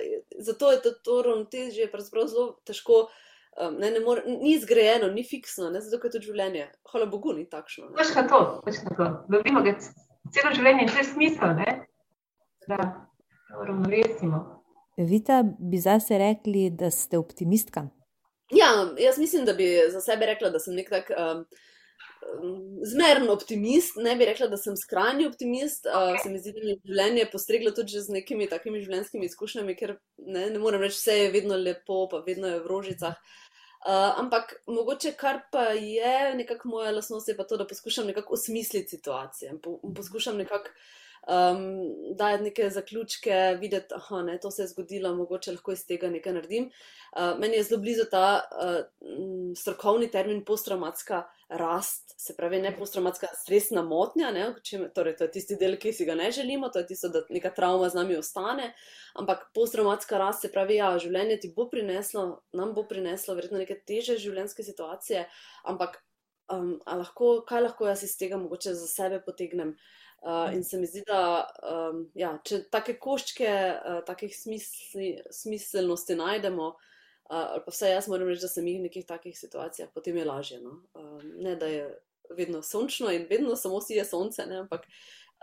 zato 0.43 0.73
je 0.73 0.81
to, 0.85 0.95
to 1.05 1.21
ravnotežje 1.29 1.91
pravzaprav 1.93 2.31
zelo 2.33 2.49
težko. 2.67 3.05
Um, 3.53 3.75
ne, 3.77 3.91
ne 3.93 3.99
more, 4.01 4.23
ni 4.25 4.55
zgrajeno, 4.57 5.11
ni 5.13 5.21
fiksno, 5.21 5.67
ne, 5.69 5.77
zato 5.85 6.09
je 6.09 6.15
to 6.15 6.23
življenje. 6.25 6.71
Hvala 6.89 7.05
Bogu, 7.05 7.35
ni 7.37 7.45
takšno. 7.45 7.91
Točno 7.99 8.25
to, 8.31 8.41
točno 8.65 8.97
to. 8.97 9.11
Dobimo 9.29 9.61
celo 10.31 10.53
življenje, 10.55 10.87
je 10.97 11.07
smisel, 11.11 11.55
ne? 11.59 11.79
da 12.67 12.79
uravnovesimo. 13.59 14.39
Vita, 14.97 15.41
bi 15.43 15.81
zase 15.81 16.17
rekli, 16.21 16.69
da 16.69 16.91
ste 16.93 17.17
optimistka? 17.17 17.87
Ja, 18.53 18.69
jaz 18.99 19.17
mislim, 19.17 19.45
da 19.45 19.53
bi 19.57 19.67
za 19.91 20.01
sebe 20.01 20.29
rekla, 20.29 20.51
da 20.53 20.61
sem 20.61 20.77
nek 20.77 20.91
tak 20.93 21.09
um, 21.11 21.41
zmeren 22.87 23.27
optimist. 23.33 23.97
Ne 24.05 24.13
bi 24.15 24.27
rekla, 24.29 24.47
da 24.51 24.59
sem 24.61 24.77
skrajni 24.77 25.25
optimist. 25.27 25.89
Uh, 25.89 26.13
se 26.21 26.29
mi 26.29 26.39
zdi, 26.39 26.53
da 26.55 26.67
je 26.69 26.77
življenje 26.85 27.25
postreglo 27.33 27.73
tudi 27.75 27.99
z 27.99 28.13
nekimi 28.13 28.47
takimi 28.51 28.83
življenjskimi 28.85 29.27
izkušnjami, 29.31 29.75
ker 29.79 29.97
ne, 30.21 30.45
ne 30.53 30.61
morem 30.61 30.85
reči, 30.85 31.01
vse 31.01 31.17
je 31.23 31.31
vedno 31.33 31.57
lepo, 31.57 32.05
pa 32.11 32.21
vedno 32.27 32.53
je 32.53 32.61
v 32.61 32.69
rožicah. 32.69 33.17
Uh, 33.17 33.42
ampak 33.91 34.53
mogoče 34.67 35.11
kar 35.11 35.39
pa 35.51 35.63
je 35.63 36.35
nekako 36.35 36.67
moja 36.67 36.91
lasnost, 36.91 37.27
je 37.27 37.37
pa 37.37 37.43
to, 37.43 37.57
da 37.57 37.67
poskušam 37.67 38.07
nekako 38.07 38.33
osmisliti 38.33 38.89
situacije. 38.89 39.51
Po, 39.63 39.79
poskušam 39.95 40.37
nekako 40.37 40.69
um, 41.27 42.15
dajati 42.15 42.43
neke 42.43 42.69
zaključke, 42.69 43.57
videti, 43.59 43.95
da 44.25 44.31
je 44.31 44.39
to 44.39 44.51
se 44.51 44.67
zgodilo, 44.67 45.15
mogoče 45.15 45.51
lahko 45.51 45.71
iz 45.71 45.85
tega 45.87 46.09
nekaj 46.09 46.33
naredim. 46.33 46.69
Uh, 47.15 47.39
meni 47.39 47.55
je 47.55 47.63
zelo 47.63 47.81
blizu 47.81 48.05
ta 48.11 48.41
uh, 48.41 49.53
strokovni 49.57 50.11
termin 50.11 50.43
posttraumatska 50.45 51.23
rast, 51.49 52.15
se 52.17 52.35
pravi, 52.37 52.61
ne 52.61 52.75
posttraumatska 52.77 53.27
stresna 53.41 53.83
motnja, 53.85 54.31
ne, 54.31 54.47
če, 54.63 54.79
torej, 54.95 55.17
to 55.17 55.27
je 55.27 55.31
tisti 55.37 55.57
del, 55.59 55.77
ki 55.77 55.93
si 55.93 56.05
ga 56.05 56.15
ne 56.15 56.31
želimo, 56.31 56.69
to 56.69 56.81
je 56.81 56.87
tisto, 56.93 57.11
da 57.13 57.21
neka 57.29 57.53
travma 57.55 57.89
z 57.89 57.99
nami 57.99 58.17
ostane. 58.17 58.71
Ampak 59.19 59.51
posttraumatska 59.53 60.17
rast, 60.17 60.41
se 60.41 60.51
pravi, 60.51 60.79
ja, 60.81 60.89
življenje 60.99 61.39
ti 61.43 61.53
bo 61.55 61.67
prineslo, 61.69 62.43
nam 62.57 62.73
bo 62.73 62.87
prineslo 62.89 63.37
verjetno 63.37 63.61
neke 63.61 63.77
teže 63.87 64.17
življenjske 64.17 64.65
situacije, 64.65 65.27
ampak 65.69 66.01
um, 66.51 66.79
lahko, 66.87 67.35
kaj 67.47 67.67
lahko 67.67 67.91
jaz 67.91 68.07
iz 68.07 68.17
tega 68.17 68.41
mogoče 68.41 68.73
za 68.73 68.89
sebe 68.89 69.21
potegnem? 69.21 69.77
Uh, 69.77 70.02
in 70.53 70.63
se 70.63 70.77
mi 70.79 70.87
zdi, 70.87 71.03
da 71.07 71.43
um, 71.67 72.05
ja, 72.15 72.31
če 72.45 72.63
take 72.71 72.95
koščke, 72.99 73.47
uh, 73.49 73.99
takih 74.07 74.31
smisli, 74.35 75.17
smiselnosti 75.31 76.15
najdemo, 76.15 76.67
uh, 76.69 77.39
ali 77.41 77.63
pa 77.65 77.73
vse 77.73 77.91
jaz 77.91 78.07
moram 78.07 78.29
reči, 78.31 78.45
da 78.45 78.51
sem 78.51 78.67
jih 78.67 78.79
v 78.79 78.85
nekih 78.87 79.07
takih 79.07 79.35
situacijah, 79.35 79.89
potem 79.93 80.17
je 80.17 80.25
lažje. 80.25 80.59
No? 80.63 80.77
Uh, 80.95 81.17
ne, 81.43 81.57
da 81.59 81.67
je 81.67 81.89
vedno 82.37 82.61
sončno 82.63 83.11
in 83.11 83.25
vedno 83.29 83.57
samo 83.59 83.81
si 83.83 83.97
je 83.97 84.05
sonce, 84.07 84.45
ne? 84.47 84.61
ampak 84.63 84.85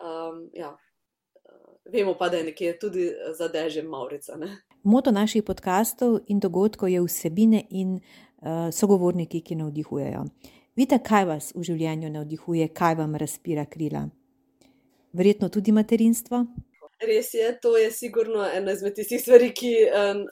um, 0.00 0.46
ja, 0.56 0.70
uh, 0.72 1.74
vemo 1.92 2.14
pa, 2.16 2.30
da 2.32 2.40
je 2.40 2.46
nekje 2.48 2.78
tudi 2.80 3.10
za 3.36 3.50
dežjem 3.52 3.86
Maurica. 3.86 4.38
Ne? 4.40 4.48
Moto 4.82 5.12
naših 5.12 5.44
podkastov 5.44 6.22
in 6.32 6.40
dogodkov 6.40 6.88
je 6.88 7.02
vsebine 7.04 7.66
in 7.68 7.98
uh, 7.98 8.72
sogovorniki, 8.72 9.42
ki 9.44 9.60
navdihujejo. 9.60 10.24
Vidite, 10.72 11.02
kaj 11.04 11.28
vas 11.28 11.50
v 11.52 11.66
življenju 11.68 12.08
navdihuje, 12.14 12.70
kaj 12.72 12.96
vam 13.02 13.18
razpira 13.20 13.66
krila 13.68 14.06
verjetno 15.12 15.48
tudi 15.48 15.72
materinstvo. 15.72 16.44
Res 17.00 17.32
je, 17.34 17.46
to 17.62 17.76
je 17.80 17.88
sigurno 17.92 18.44
ena 18.44 18.74
izmed 18.76 18.94
tistih 18.98 19.22
stvari, 19.22 19.54
ki 19.56 19.72
um, 19.88 20.26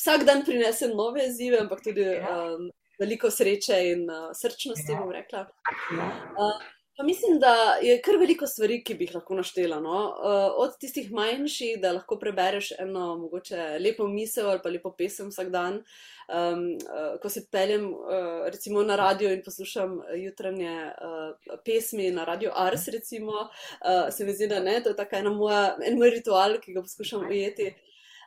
vsak 0.00 0.24
dan 0.24 0.44
prinese 0.46 0.88
nove 0.88 1.26
izzive, 1.28 1.60
ampak 1.60 1.82
tudi 1.84 2.06
um, 2.16 2.70
veliko 3.00 3.30
sreče 3.30 3.80
in 3.90 4.06
uh, 4.08 4.30
srčnosti, 4.32 4.96
bom 4.96 5.12
rekla. 5.12 5.44
Uh, 5.92 6.56
Pa 6.96 7.02
mislim, 7.02 7.38
da 7.38 7.78
je 7.82 8.00
kar 8.02 8.16
veliko 8.16 8.46
stvari, 8.46 8.78
ki 8.84 8.94
bi 8.94 9.04
jih 9.04 9.14
lahko 9.18 9.36
naštela. 9.36 9.80
No? 9.84 9.96
Uh, 10.16 10.54
od 10.64 10.78
tistih 10.80 11.10
manjših, 11.12 11.74
da 11.80 11.92
lahko 11.92 12.16
prebereš 12.18 12.70
eno 12.78 13.10
mogoče 13.20 13.66
lepo 13.84 14.06
misel 14.08 14.48
ali 14.50 14.62
pa 14.64 14.72
lepo 14.72 14.94
pesem 14.96 15.28
vsak 15.28 15.50
dan. 15.52 15.82
Um, 16.26 16.62
uh, 16.88 17.18
ko 17.22 17.28
se 17.28 17.44
peljem 17.52 17.84
uh, 17.92 18.48
recimo 18.48 18.82
na 18.82 18.96
radio 18.96 19.30
in 19.32 19.42
poslušam 19.44 20.00
jutranje 20.22 20.72
uh, 20.86 21.58
pesmi 21.64 22.10
na 22.10 22.24
radio 22.24 22.52
Ars, 22.54 22.88
recimo, 22.88 23.44
uh, 23.44 24.08
se 24.10 24.24
mi 24.24 24.32
zdi, 24.32 24.48
da 24.48 24.60
ne, 24.60 24.80
to 24.82 24.90
je 24.90 24.96
tako 24.96 25.16
en 25.16 25.98
moj 25.98 26.10
ritual, 26.10 26.56
ki 26.64 26.72
ga 26.72 26.82
poskušam 26.82 27.28
ujeti. 27.28 27.74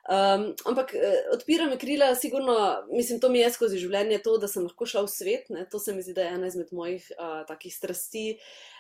Um, 0.08 0.56
ampak 0.66 0.94
eh, 0.96 1.28
odpira 1.34 1.68
mi 1.70 1.78
krila, 1.78 2.16
sigurno, 2.16 2.56
mislim, 2.92 3.20
to 3.20 3.30
mi 3.30 3.44
je 3.44 3.52
skozi 3.52 3.78
življenje 3.78 4.22
to, 4.24 4.38
da 4.42 4.48
sem 4.48 4.64
lahko 4.66 4.88
šla 4.88 5.04
v 5.06 5.12
svet. 5.12 5.52
Ne? 5.54 5.66
To 5.70 5.80
se 5.80 5.94
mi 5.94 6.02
zdi, 6.06 6.16
da 6.18 6.26
je 6.26 6.36
ena 6.38 6.50
izmed 6.50 6.72
mojih 6.74 7.12
uh, 7.18 7.44
takih 7.50 7.76
strasti. 7.76 8.26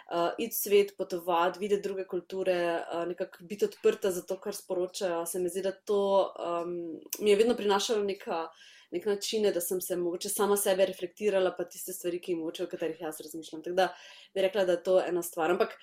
Uh, 0.10 0.32
iti 0.42 0.58
svet, 0.58 0.96
potovati, 0.98 1.60
videti 1.62 1.86
druge 1.86 2.08
kulture, 2.10 2.56
uh, 2.82 3.04
nekako 3.06 3.46
biti 3.46 3.68
odprta 3.68 4.10
za 4.10 4.24
to, 4.26 4.40
kar 4.42 4.58
sporočajo. 4.58 5.22
Se 5.30 5.40
mi 5.40 5.52
zdi, 5.54 5.62
da 5.68 5.72
to 5.72 6.02
um, 6.34 6.74
mi 7.20 7.30
je 7.30 7.38
vedno 7.38 7.54
prinašalo 7.54 8.02
neka, 8.08 8.48
nek 8.92 9.06
način, 9.06 9.46
da 9.54 9.62
sem 9.62 9.82
se 9.82 9.96
mogoče 9.96 10.30
sama 10.34 10.58
sebe 10.58 10.86
reflektirala, 10.90 11.54
pa 11.58 11.68
tiste 11.70 11.94
stvari, 11.94 12.18
ki 12.26 12.40
mogoče, 12.40 12.66
o 12.66 12.72
katerih 12.72 13.02
jaz 13.06 13.22
razmišljam. 13.22 13.62
Tako 13.64 13.76
da 13.76 13.92
bi 14.34 14.42
rekla, 14.42 14.66
da 14.66 14.80
je 14.80 14.84
to 14.84 14.98
ena 15.06 15.22
stvar. 15.24 15.52
Ampak 15.52 15.78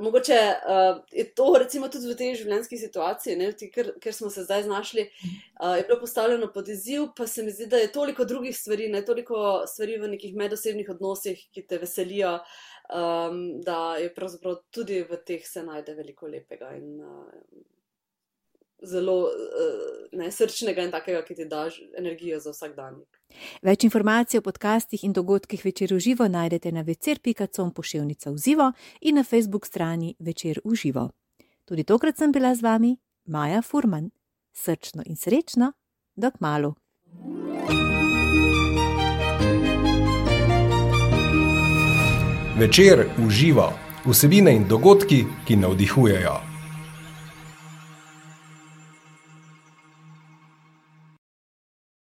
Mogoče 0.00 0.32
uh, 0.32 1.02
je 1.12 1.24
to 1.34 1.54
recimo 1.58 1.88
tudi 1.92 2.08
v 2.08 2.16
tej 2.16 2.36
življenjski 2.40 2.78
situaciji, 2.80 3.36
ne, 3.36 3.50
ker, 3.74 3.90
ker 4.00 4.14
smo 4.16 4.30
se 4.32 4.46
zdaj 4.46 4.64
znašli, 4.64 5.04
uh, 5.04 5.74
je 5.76 5.84
bilo 5.88 5.98
postavljeno 6.00 6.48
pod 6.54 6.68
izziv, 6.72 7.10
pa 7.16 7.26
se 7.28 7.44
mi 7.44 7.52
zdi, 7.52 7.66
da 7.68 7.76
je 7.76 7.90
toliko 7.92 8.24
drugih 8.24 8.56
stvari, 8.56 8.88
ne 8.88 9.02
toliko 9.04 9.66
stvari 9.68 9.98
v 10.00 10.14
nekih 10.14 10.32
medosebnih 10.36 10.88
odnosih, 10.94 11.44
ki 11.52 11.66
te 11.68 11.76
veselijo, 11.82 12.38
um, 12.88 13.44
da 13.60 13.98
je 14.00 14.08
pravzaprav 14.14 14.62
tudi 14.72 15.02
v 15.10 15.20
teh 15.28 15.44
se 15.46 15.62
najde 15.66 15.94
veliko 16.00 16.26
lepega. 16.26 16.72
In, 16.80 16.96
uh, 17.04 17.71
zelo 18.82 19.16
uh, 19.22 19.30
nesrčnega 20.12 20.82
in 20.82 20.90
takega, 20.90 21.22
ki 21.24 21.34
ti 21.34 21.46
da 21.48 21.68
energijo 21.98 22.40
za 22.40 22.50
vsak 22.50 22.76
dan. 22.76 23.00
Več 23.62 23.84
informacij 23.84 24.38
o 24.38 24.42
podcastih 24.42 25.04
in 25.04 25.12
dogodkih 25.12 25.64
večer 25.64 25.94
v 25.94 26.00
živo 26.00 26.28
najdete 26.28 26.72
na 26.72 26.82
večer.com 26.82 27.72
pošiljnica 27.72 28.30
v 28.30 28.36
živo 28.36 28.72
in 29.00 29.14
na 29.14 29.24
Facebook 29.24 29.66
strani 29.66 30.14
večer 30.18 30.60
v 30.64 30.74
živo. 30.74 31.10
Tudi 31.64 31.84
tokrat 31.84 32.16
sem 32.16 32.32
bila 32.32 32.54
z 32.54 32.62
vami, 32.62 32.96
Maja 33.26 33.62
Furman. 33.62 34.10
Srčno 34.52 35.02
in 35.06 35.16
srečno, 35.16 35.72
dok 36.16 36.40
malu. 36.40 36.74
Večer 42.58 43.08
v 43.18 43.30
živo, 43.30 43.72
vsebine 44.04 44.52
in 44.54 44.68
dogodki, 44.68 45.24
ki 45.46 45.56
navdihujejo. 45.56 46.51